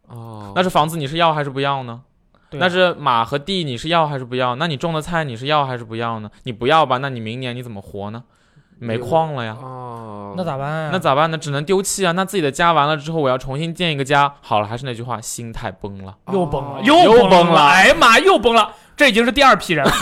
[0.09, 2.03] 哦那这房子你是要还是不要呢？
[2.05, 2.11] 啊
[2.53, 4.55] 那是马和地，你是要还是不要？
[4.57, 6.31] 那你种的菜你是要还是不要呢？
[6.43, 8.23] 你不要吧，那你明年你怎么活呢？
[8.87, 9.57] 没矿了呀。
[9.63, 10.91] 哦，那咋办啊？
[10.93, 11.39] 那咋办呢？
[11.39, 12.13] 只能丢弃啊！
[12.13, 14.33] 那自己的家完了之后，我要重新建一个家。
[14.41, 16.15] 好了，还是那句话，心态崩了。
[16.33, 18.73] 又崩了，又崩了哎呀妈，又崩了！
[18.97, 19.93] 这已经是第二批人了。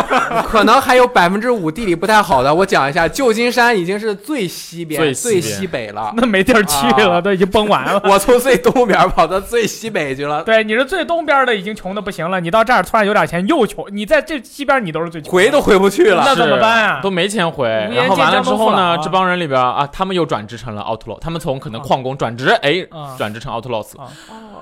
[0.48, 6.12] 可能还有百分之五地理不太好的，我讲一下，旧金山已经是最西边、最西边最西北了。
[6.16, 8.00] 那没地儿去了，啊都已经崩完了。
[8.10, 12.40] 我从最东边跑到最西北去了，对，你是最东边的，已经穷的不行了。
[12.40, 13.84] 你到这儿突然有点钱，又穷。
[13.90, 15.32] 你在这西边，你都是最穷。
[15.32, 16.22] 回都回不去了。
[16.26, 17.68] 那怎么办啊都没钱回。
[17.68, 23.92] 然后完了之后呢，这帮人里边啊，他们又转职成了 outlaw，他们从可能矿工转职，哎，啊转职成 outlaws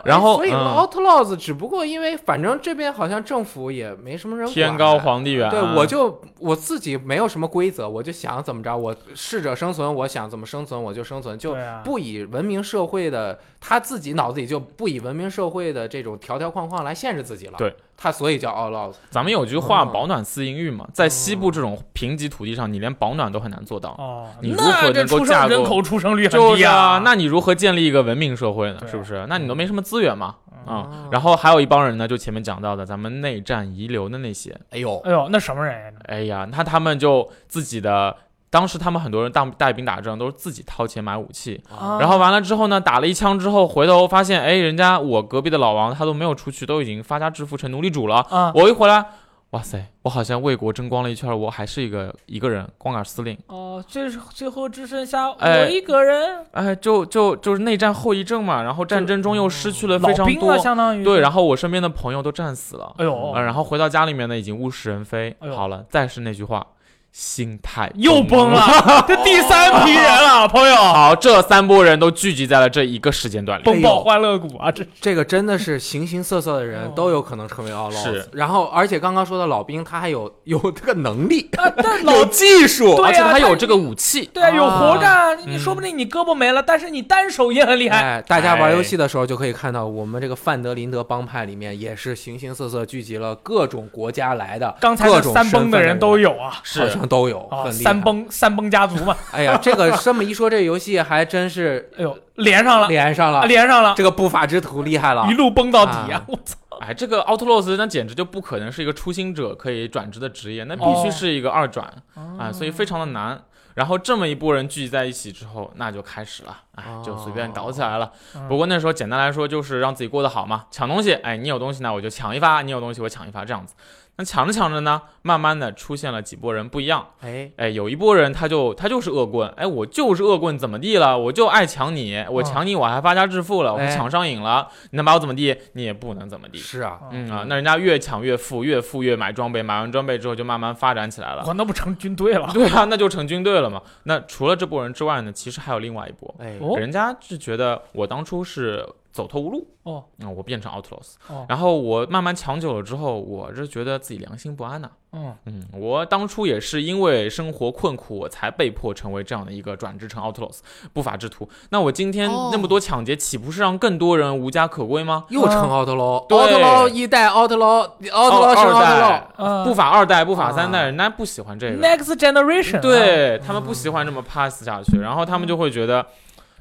[0.04, 5.48] 然后哎所以嗯 outlaws 只不过因为反正这边好像政府也没什么人管天高皇帝远。
[5.50, 17.54] 对，我就我自己没有什么规则，我就想怎么着，我适者生存，我想怎么生存我就生存，就不以文明社会的他自己脑子里就不以文明社会的这种条条框框来限制自己了。
[17.58, 18.94] 对，他所以叫 outlaws。
[19.10, 23.90] 咱们有句话“哦保暖思淫欲”嘛，在西部这种贫瘠土地上，你连保暖都很难做到。
[23.98, 28.78] 哦，你如何能够出架构生人口出生率很低就是啊，那你如何建立一个文明社会呢？
[28.88, 29.26] 是不是？
[29.28, 35.92] 那你都没什么资源嘛，啊、哦然后还有一帮人呢，就前面讲到的，咱们内战遗留的那些，哎呦，哎呦，那什么人呀？
[36.04, 38.14] 哎呀，那他们就自己的，
[38.50, 49.04] 当时他们很多人当带兵打仗都是自己掏钱买武器，啊然后完了之后呢，打了一枪之后，回头发现，哎，人家我隔壁的老王他都没有出去，都已经发家致富成奴隶主了，啊，我一回来。
[49.52, 49.82] 哇塞！
[50.02, 53.34] 我好像为国争光了一圈，我还是一个一个人，光杆司令。
[53.46, 60.58] 哦，这是最后只剩下哎我一个人，哎，就就就是内战后遗症嘛，然后战争中又失去了非常多。
[60.58, 61.02] 相当于。
[61.02, 63.32] 对，然后我身边的朋友都战死了，哎呦。
[63.32, 65.34] 呃，然后回到家里面呢，已经物是人非。
[65.38, 66.66] 哎好了，再是那句话，
[67.12, 73.64] 心态又崩了，这第三批人了， 朋友，好，这三波人都聚集在了这一个时间段里。
[73.64, 74.86] 崩爆欢乐谷啊，这。
[75.00, 78.02] 这个真的是形形色色的人哦都有可能成为 outlaws。
[78.02, 78.28] 是。
[78.32, 81.50] 然后而且刚刚说的老兵，他还有 有这个能力，
[82.06, 85.58] 有技术，而且啊他他有这个武器，对啊，有活啊干，你嗯。
[85.58, 88.00] 说不定你胳膊没了，但是你单手也很厉害。
[88.00, 88.74] 哎，大家玩哎。
[88.74, 98.00] 游戏的时候就可以看到，我们这个范德林德帮派里面也是形形色色聚集了各种国家来的，刚才各种三崩的人都有啊，好像都有，啊，很厉害三。
[98.00, 105.32] 崩三崩家族嘛， 哎呀，这个这么一说，这个游戏还真是哎呦，连上了，连上了，连上了，这个不法之徒厉害了一。
[105.32, 106.24] 路崩到底啊啊！
[106.28, 111.90] 我操，哎，这个奥特洛斯那简直就不可能是一个初心者可以转职的职业，那必须哦是一个二转
[112.38, 113.40] 啊、所以非常的难。
[113.74, 118.10] 然后这么一波人聚集在一起之后，那就开始了，哎，就随便搞起来了。
[118.34, 123.76] 嗯不过那时候简单来说就是让自己过得好嘛，抢东西，哎，你有东西呢我就抢一发，你有东西我抢一发，这样子。
[124.18, 131.16] 那抢着抢着呢，慢慢的出现了几波人不一样，哎，哎，有一波人他就他就是恶棍，哎，我就是恶棍，怎么地了？
[131.16, 135.56] 我就爱抢你，我抢你我还发家致富了，我哎抢上瘾了，你能把我怎么地？
[135.74, 136.58] 你也不能怎么地。
[136.58, 141.44] 是啊，嗯啊，那人家越抢越富，越富越买装备，买完装备之后就慢慢发展起来了。
[141.46, 142.50] 我那不成军队了？
[142.52, 143.80] 对啊，那就成军队了嘛。
[144.02, 148.84] 那除了这波人之外呢，其实还有另外一波，哎，人家是觉得我当初是
[149.18, 150.04] 走投无路，哦。
[150.20, 151.44] 嗯，我变成 outlaws，哦。
[151.48, 155.34] 然后我慢慢强久了之后，我是觉得自己良心不安呐、嗯。
[155.46, 160.60] 嗯，我当初也是因为生活困苦，我才被迫成为这样的一个转职成 outlaws
[160.92, 161.48] 不法之徒。
[161.70, 162.50] 那我今天哦。
[162.52, 165.24] 那么多抢劫，岂不是让更多人无家可归吗？
[165.30, 166.38] 又成奥特劳，对。
[166.38, 167.80] 奥特劳一代，奥特劳，
[168.12, 169.64] 奥特劳升二代，嗯。
[169.64, 170.72] 不法二代、不法三啊。
[170.72, 171.76] 代，人家不喜欢这个。
[171.78, 176.06] ，Next Generation，对他们不喜欢这么 pass 下去，然后他们就会觉得，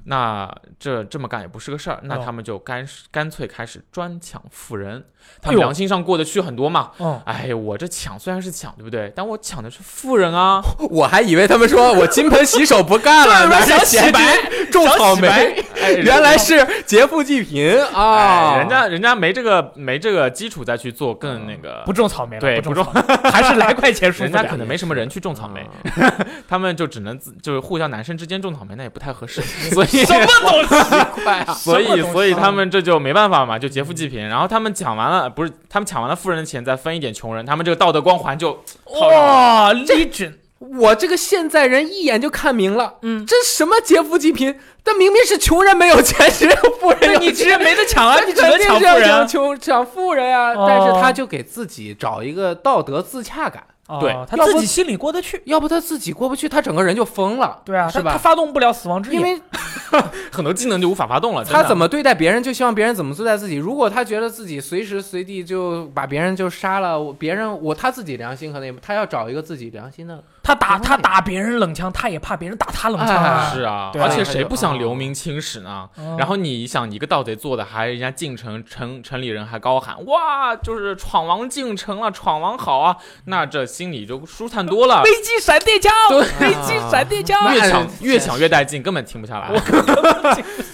[0.10, 0.50] 那
[0.80, 5.04] 这这么干也不是个事儿，那哦他们就干干脆开始专抢富人，
[5.42, 6.92] 他们良心上过得去很多嘛。
[7.00, 9.12] 嗯，哎，我这抢虽然是抢，对不对？
[9.14, 14.38] 但我抢的是富人啊， 我还以为他们说我金盆洗手不干了， 拿着想洗钱白
[14.72, 18.54] 种草莓，哎，原来是劫富济贫啊！
[18.54, 22.86] 哎，人家人家没这个没这个基础再去做更那个，不种草莓了，对不种，
[23.26, 24.24] 还是来块钱舒服。
[24.24, 25.62] 人家可能没什么人去种草莓，
[26.02, 26.14] 啊
[26.48, 31.54] 他们就只能自就是互相男生之间种草莓，那也不太合适，所以 什么东西？
[31.54, 34.28] 所以，所以他们这就没办法嘛，就劫富济贫。
[34.28, 38.64] 然后他们抢完了，不是他们抢完了富人的钱，再分一点穷人，他们这个道德光环就。
[38.86, 44.58] 哇，Legion，我这个现在人一眼就看明了，嗯，这什么劫富济贫？
[44.84, 47.58] 但明明是穷人没有钱，只有富人有你直接。
[47.58, 49.18] 没得抢啊，你只能肯定是要抢富人啊。
[49.18, 50.54] 抢穷抢富人啊！
[50.54, 53.62] 哦但是他就给自己找一个道德自洽感，
[54.02, 55.42] 对哦他自己心里过得去。
[55.46, 57.62] 要不他自己过不去，他整个人就疯了。
[57.64, 59.20] 对啊，是吧他他发动不了死亡之眼。
[59.20, 59.42] 因为
[60.32, 61.44] 很多技能就无法发动了。
[61.44, 63.56] 他怎么对待别人，就希望别人怎么对待自己。
[63.56, 70.22] 如果他觉得自己随时随地就把别人就杀了，我别人我他自己良心可能也，他要找一个自己良心的。
[70.48, 73.52] 他打他打别人冷枪，他也怕别人打他冷枪啊。
[73.54, 73.92] 是啊？
[74.00, 75.90] 而且谁不想哦留名青史呢？
[75.98, 82.96] 嗯然后你想，你一个盗贼做的，还人家进城城城里人还高喊哇，就是闯王进城了，闯王好啊，
[83.26, 85.04] 那这心里就舒坦多了。
[85.04, 89.50] 飞机闪电枪，对飞机闪电枪，越抢哎 越抢越带劲，根本停不下来。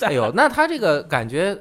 [0.01, 1.57] 哎呦，那他这个感觉，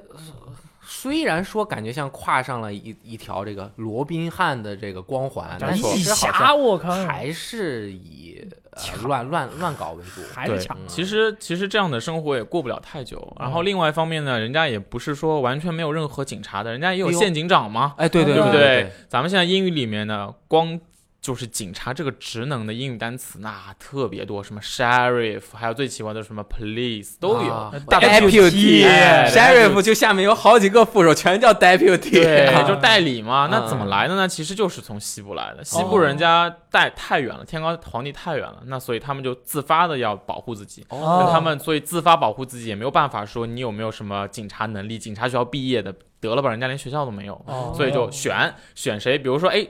[1.02, 8.40] 虽然说感觉像跨上了一一条这个罗宾汉的这个光环，但是其实好侠，像我靠，还是以
[8.70, 10.20] 呃乱 乱乱搞为主。
[10.20, 10.78] 对还是抢。
[10.86, 13.36] 其实其实这样的生活也过不了太久。
[13.40, 18.92] 然后另外一方面呢，人家也不是说完全没有任何警察的，人家也有县警长嘛，哎，对对对不对对？
[19.08, 20.78] 咱们现在英语里面呢，光
[21.22, 27.72] 就是警察这个职能的英语单词那特别多，什么 sheriff，还有最奇怪的什么 police 都有。
[27.86, 32.10] deputy 哎 sheriff 就下面有好几个副手，全叫 deputy。
[32.66, 33.46] 就代理嘛。
[33.48, 34.26] 那嗯怎么来的呢？
[34.26, 35.62] 其实就是从西部来的。
[35.62, 40.84] 西部人家带太远了，天高皇帝太远了，那所以他们就自发的要保护自己。
[40.88, 49.64] 哦那他们所以自发保护自己，也没有办法说你有没有什么警察能力，警察学校毕业的得了吧，人家连学校都没有，哦所以就选选谁，比如说哎，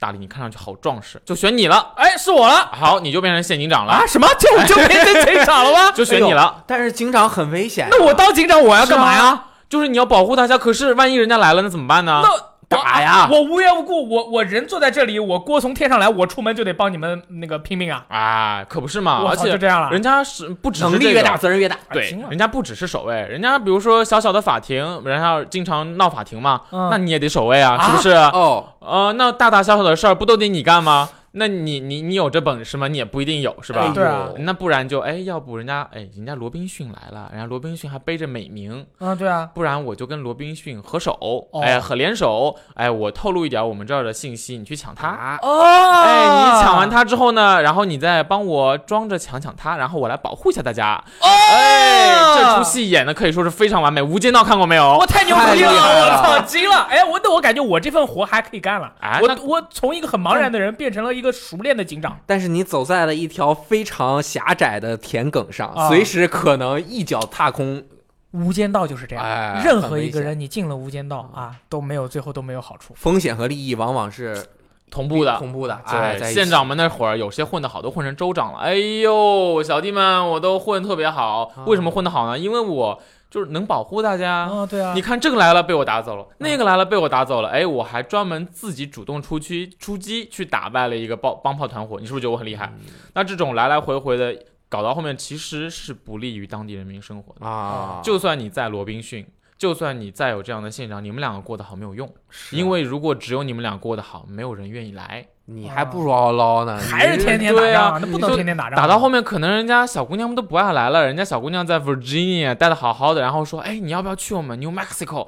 [0.00, 4.06] 大力你看上去好壮实，就选你了，哎，是我了好，你就变成县警长了，啊？
[4.06, 4.28] 什么？
[4.38, 5.90] 就就变成警长了吗？
[5.96, 7.88] 就选你了，但是警长很危险。
[7.90, 9.44] 那我当警长我要干嘛呀？
[9.68, 12.22] 就是你要保护大家，可是万一人家来了，那怎么办呢？
[12.22, 12.30] 那
[12.68, 18.04] 打呀我无缘无故，我我人坐在这里，我锅从天上来，我出门就得帮你们那个拼命啊！
[18.08, 19.90] 啊，可不是嘛，而且，就这样了。
[19.90, 21.76] 人家是不只是这个能力越大，责任越大。
[21.90, 28.10] 对，人家不只是守卫，人家比如说小小的法庭，人家经常闹法庭嘛，嗯那你也得守卫啊，是不是？
[28.10, 31.08] 哦，呃，那大大小小的事儿不都得你干吗？
[31.32, 32.88] 那你你你有这本事吗？
[32.88, 33.92] 你也不一定有，是吧？
[33.94, 41.12] 对啊那不然就哎，要不人家哎，人家罗宾逊来了，人家罗宾逊还背着美名，啊，对啊，不然我就跟罗宾逊合手，
[41.52, 45.08] 哦哎，合联手，哎，我透露一点我们这儿的信息，你去抢他。
[45.08, 50.94] 啊，哦，哎，你抢完他之后呢，然后你再帮我装着抢抢他，然后我来保护一下大家。
[51.20, 55.06] 哦，哎，这出戏演的可以说是非常完美，《无间道》看过没有我？
[55.06, 55.72] 太牛逼了！
[55.72, 56.86] 我操，惊了！
[56.90, 58.92] 哎，我那我感觉我这份活还可以干了。
[59.00, 62.18] 我哎我我从一个很茫然的人变成了一个熟练的警长。
[62.24, 67.84] 但是你走在了一条非常狭窄的田埂上，啊随时可能一脚踏空。
[68.32, 72.92] 无间道就是这样，哎任何一个人你进了无间道啊，都没有最后都没有好处。
[72.94, 74.44] 风险和利益往往是
[74.90, 75.38] 同步的。
[75.38, 75.80] 同步的。
[75.86, 78.58] 哎，在县长们那会儿有些混得好，都混成州长了。
[78.58, 81.50] 哎呦，小弟们，我都混特别好。
[81.66, 82.38] 为什么混得好呢？
[82.38, 84.46] 因为我就是能保护大家。
[84.46, 92.72] 啊，对啊你，看这个来了被我打走了，那个来了被我打走了，哎，我还专门自己主动出去出击去打败了一个帮帮炮团伙，你是不是觉得我很厉害？
[93.14, 94.36] 那这种来来回回的
[94.68, 97.46] 搞到后面，其实是不利于当地人民生活的。
[97.46, 99.26] 啊，就算你在罗宾逊，
[99.56, 105.26] 就算你再有这样的县长，你们两个过得好没有用，是因为如果只有你们俩过得好，没有人愿意来。
[105.50, 108.76] 你还不如奥捞呢，还是天天打仗啊，那不能天天打仗。
[108.76, 115.26] 打到后面，可能人家小姑娘们都不爱来了，人家小姑娘在 Virginia 待的好好的，然后说，哎，你要不要去我们 New Mexico？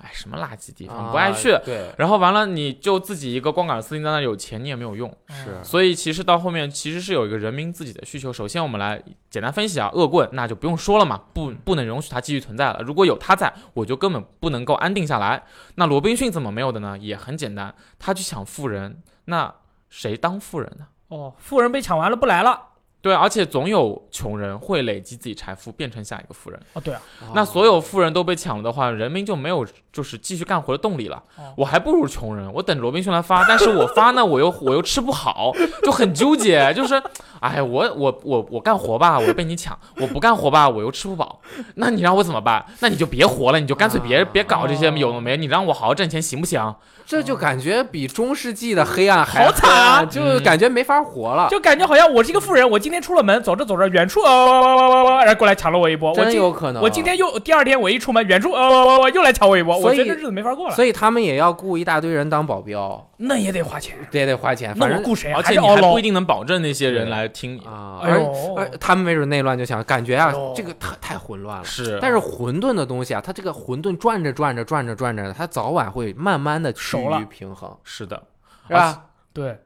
[0.00, 1.54] 哎，什么垃圾地方，啊不爱去。
[1.64, 5.12] 对，然后完了，你就自己一个光杆司令在那有钱，你也没有用。
[5.28, 8.32] 是所以其实到后面其实是有一个人民自己的需求。
[8.32, 12.80] 首先我们来简单分析啊，恶棍那就不用说了嘛，不不能容许他继续存在了。
[12.82, 15.42] 如果有他在，我就根本不能够安定下来。
[15.74, 16.96] 那罗宾逊怎么没有的呢？
[16.96, 18.96] 也很简单，他去抢富人，
[19.30, 19.54] 那
[19.88, 20.86] 谁当富人呢？
[21.08, 22.69] 哦，富人被抢完了不来了。
[23.02, 26.60] 对，而且总有穷人会累积自己财富，变成下一个富人。
[26.74, 27.00] 哦，对啊，
[27.34, 31.22] 那所有富人都被抢了的话，人民就没有就是继续干活的动力了。
[31.36, 36.72] 哦我还不如穷人，我等罗宾逊来发，但是我发呢，我又我又吃不好，就很纠结。
[36.74, 37.02] 就是，
[37.40, 41.40] 哎，我我我我干活吧，我被你抢；我不干活吧，我又吃不饱。
[41.76, 42.64] 那你让我怎么办？
[42.80, 46.74] 那你就别活了，你就干脆别、啊别搞这些哦有的没，你让我好好挣钱行不行？
[47.06, 51.48] 这就感觉比中世纪的黑暗还好惨啊就感觉没法活了。
[51.50, 56.10] 就感觉好像我是一个富人，我今天出了门，走着走着，远处呃哇哇哇哇哇，然后过来抢了我一波。
[56.10, 60.74] 我真有可能，我今天又第二天我一出门，远处呃哇哇哇又来抢我一波，我所以觉得日子没法过了。
[60.74, 65.36] 所以他们也要雇一大堆人当保镖，那也得花钱，这也得花钱，反正雇谁啊？
[65.38, 66.00] 而且你还不一。
[66.00, 67.60] 定能保证那些人来听你。
[67.60, 68.18] 啊，哎而，
[68.56, 71.64] 而他们没准内乱就想，感觉啊这个太太混乱了。
[71.64, 78.20] 是，但是混沌的东西啊，它这个混沌转着转着转着转着，它早晚会慢慢的趋于平衡，是的，
[78.66, 79.04] 是吧？
[79.32, 79.58] 对，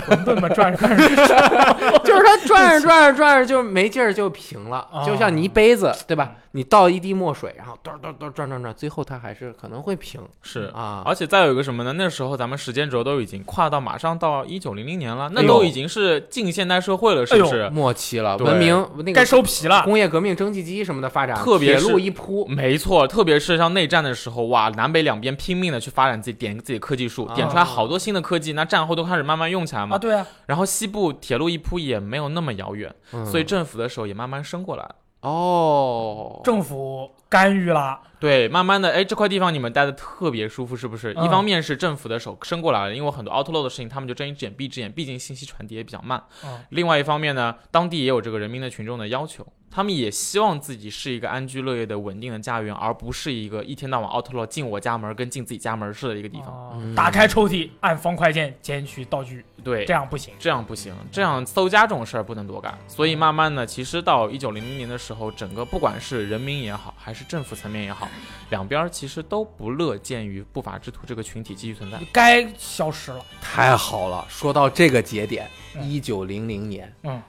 [0.00, 1.04] 混沌嘛，转着转着，
[2.04, 6.32] 就是它转着转着转着就没劲儿就平了，啊就像你一杯子，对吧？
[6.52, 10.70] 你倒一滴墨水，然后嘟嘟嘟转转转，最后它还是可能会平是。
[10.74, 11.02] 啊。
[11.04, 11.92] 而且再有一个什么呢？
[11.92, 17.68] 那时候咱们时间轴都已经跨到马上到一九零零年了，那都已经是近现代社会了，是不是？
[17.70, 19.82] 末期了，文明那个该收皮了。
[19.82, 29.96] 工业革命、蒸汽机什么的发展，特别是铁路一铺，没错，特别是像内战的时候，哇，南北两边拼命的去发展自己，点自己的科技树，啊点出来好多新的科技，那战后都开始慢慢用起来嘛。
[29.96, 34.94] 啊，对啊，然后西部铁路一铺也没有那么遥远，嗯所以政府的手也慢慢伸过来了。
[35.20, 38.00] 哦，政府干预了。
[38.20, 41.12] 对，慢慢的，哎，这块地方你们待的特别舒服，是不是？
[41.14, 46.22] 嗯一方面是政府的手伸过来了，因为很多 outlaw 的事情，他们就睁一只眼闭一只眼，毕竟信息传递也比较慢。
[46.44, 56.94] 嗯另外一方面呢，当地也有这个人民的群众的要求，他们也希望自己是一个安居乐业的稳定的家园，而不是一个一天到晚 outlaw 进我家门跟进自己家门似的一个地方。
[56.94, 60.34] 打开抽屉，按方块键捡取道具，对这，样不行。
[60.38, 62.76] 这样不行，这样搜家这种事儿不能多干。
[62.86, 68.08] 所以慢慢的，其实到一九零零年的时候，整个不管是人民也好，还是政府层面也好，
[68.50, 71.98] 两边其实都不乐见于不法之徒这个群体继续存在。
[72.12, 73.24] 该消失了。
[73.40, 74.26] 太好了！
[74.28, 77.16] 说到这个节点，嗯一九零零年，嗯，《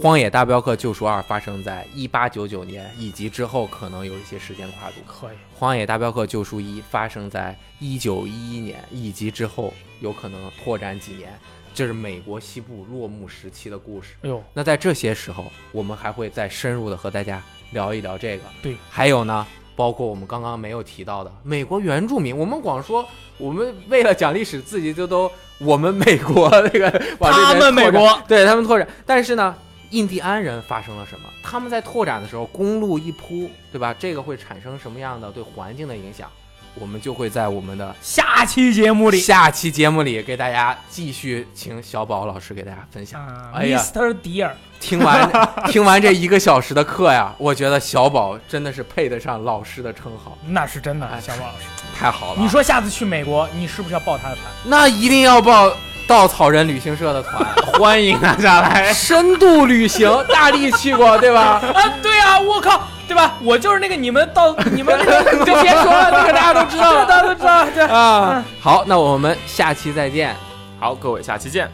[0.00, 4.94] 荒野大镖客：救赎二》发生在一八九九年，以及之后可能有一些时间跨度。
[5.04, 5.36] 可以。
[5.58, 11.36] 《荒野大镖客：救赎一》发生在一九一一年，以及之后有可能拓展几年，
[11.74, 14.14] 这是美国西部落幕时期的故事。
[14.22, 17.42] 哎呦，那在这些时候，我们还会再深入的和大家
[17.72, 18.44] 聊一聊这个。
[18.62, 19.44] 对，还有呢，
[19.74, 23.04] 包括我们刚刚没有提到的美国原住民，我们光说
[23.36, 25.28] 我们为了讲历史，自己就都
[25.58, 29.56] 我们美国 那个往这他们美国对他们拓展，但是呢。
[29.90, 31.28] 印第安人发生了什么？
[31.42, 33.94] 他们在拓展的时候，公路一铺，对吧？
[33.98, 36.30] 这个会产生什么样的对环境的影响？
[36.74, 43.20] 我们就会在我们的下期节目里，下期节目里给大家继续请小宝老师给大家分享。
[43.26, 44.14] 啊哎呀，Mr.
[44.22, 45.28] Dear，听完
[45.66, 51.64] 听完这一个小时的课呀，我觉得小宝真的是配得上老师的称号，那是真的哎，小宝老师。
[51.98, 52.40] 太好了。
[52.40, 54.44] 你说下次去美国，你是不是要报他的团？
[54.64, 55.72] 那一定要报
[56.08, 57.44] 稻草人旅行社的团，
[57.78, 58.90] 欢迎大家来。
[58.94, 61.60] 深度旅行， 大力去过，对吧？
[61.74, 63.34] 啊，对啊，我靠，对吧？
[63.42, 67.84] 我就是那个你们到 你们那个，就别说了，那个大家都知道了大家都知道，对。
[67.84, 68.42] 啊。
[68.58, 70.34] 好，那我们下期再见。
[70.80, 71.70] 好，各位，下期见。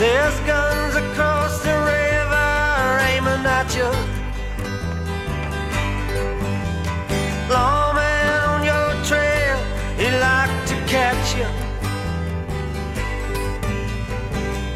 [0.00, 3.86] There's guns across the river aiming at you.
[7.50, 9.58] Lawman on your trail,
[9.98, 11.65] he'd like to catch you.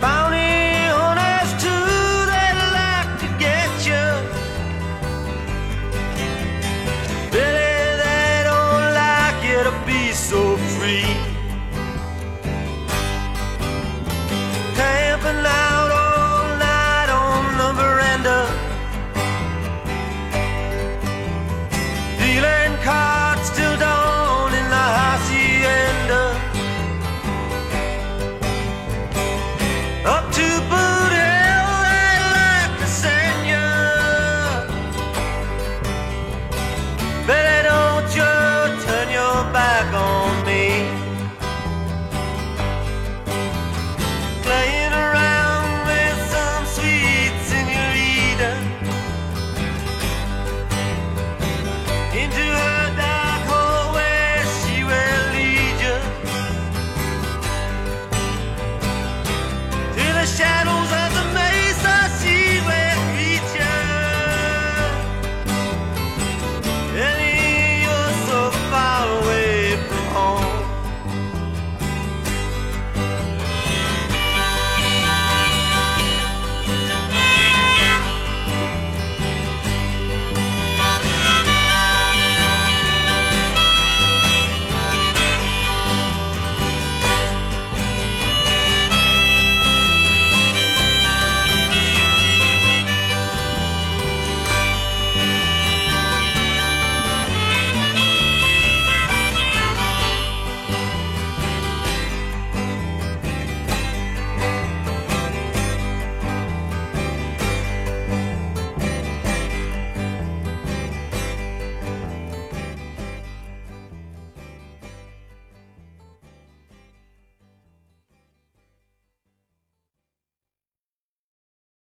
[0.00, 0.59] bounty.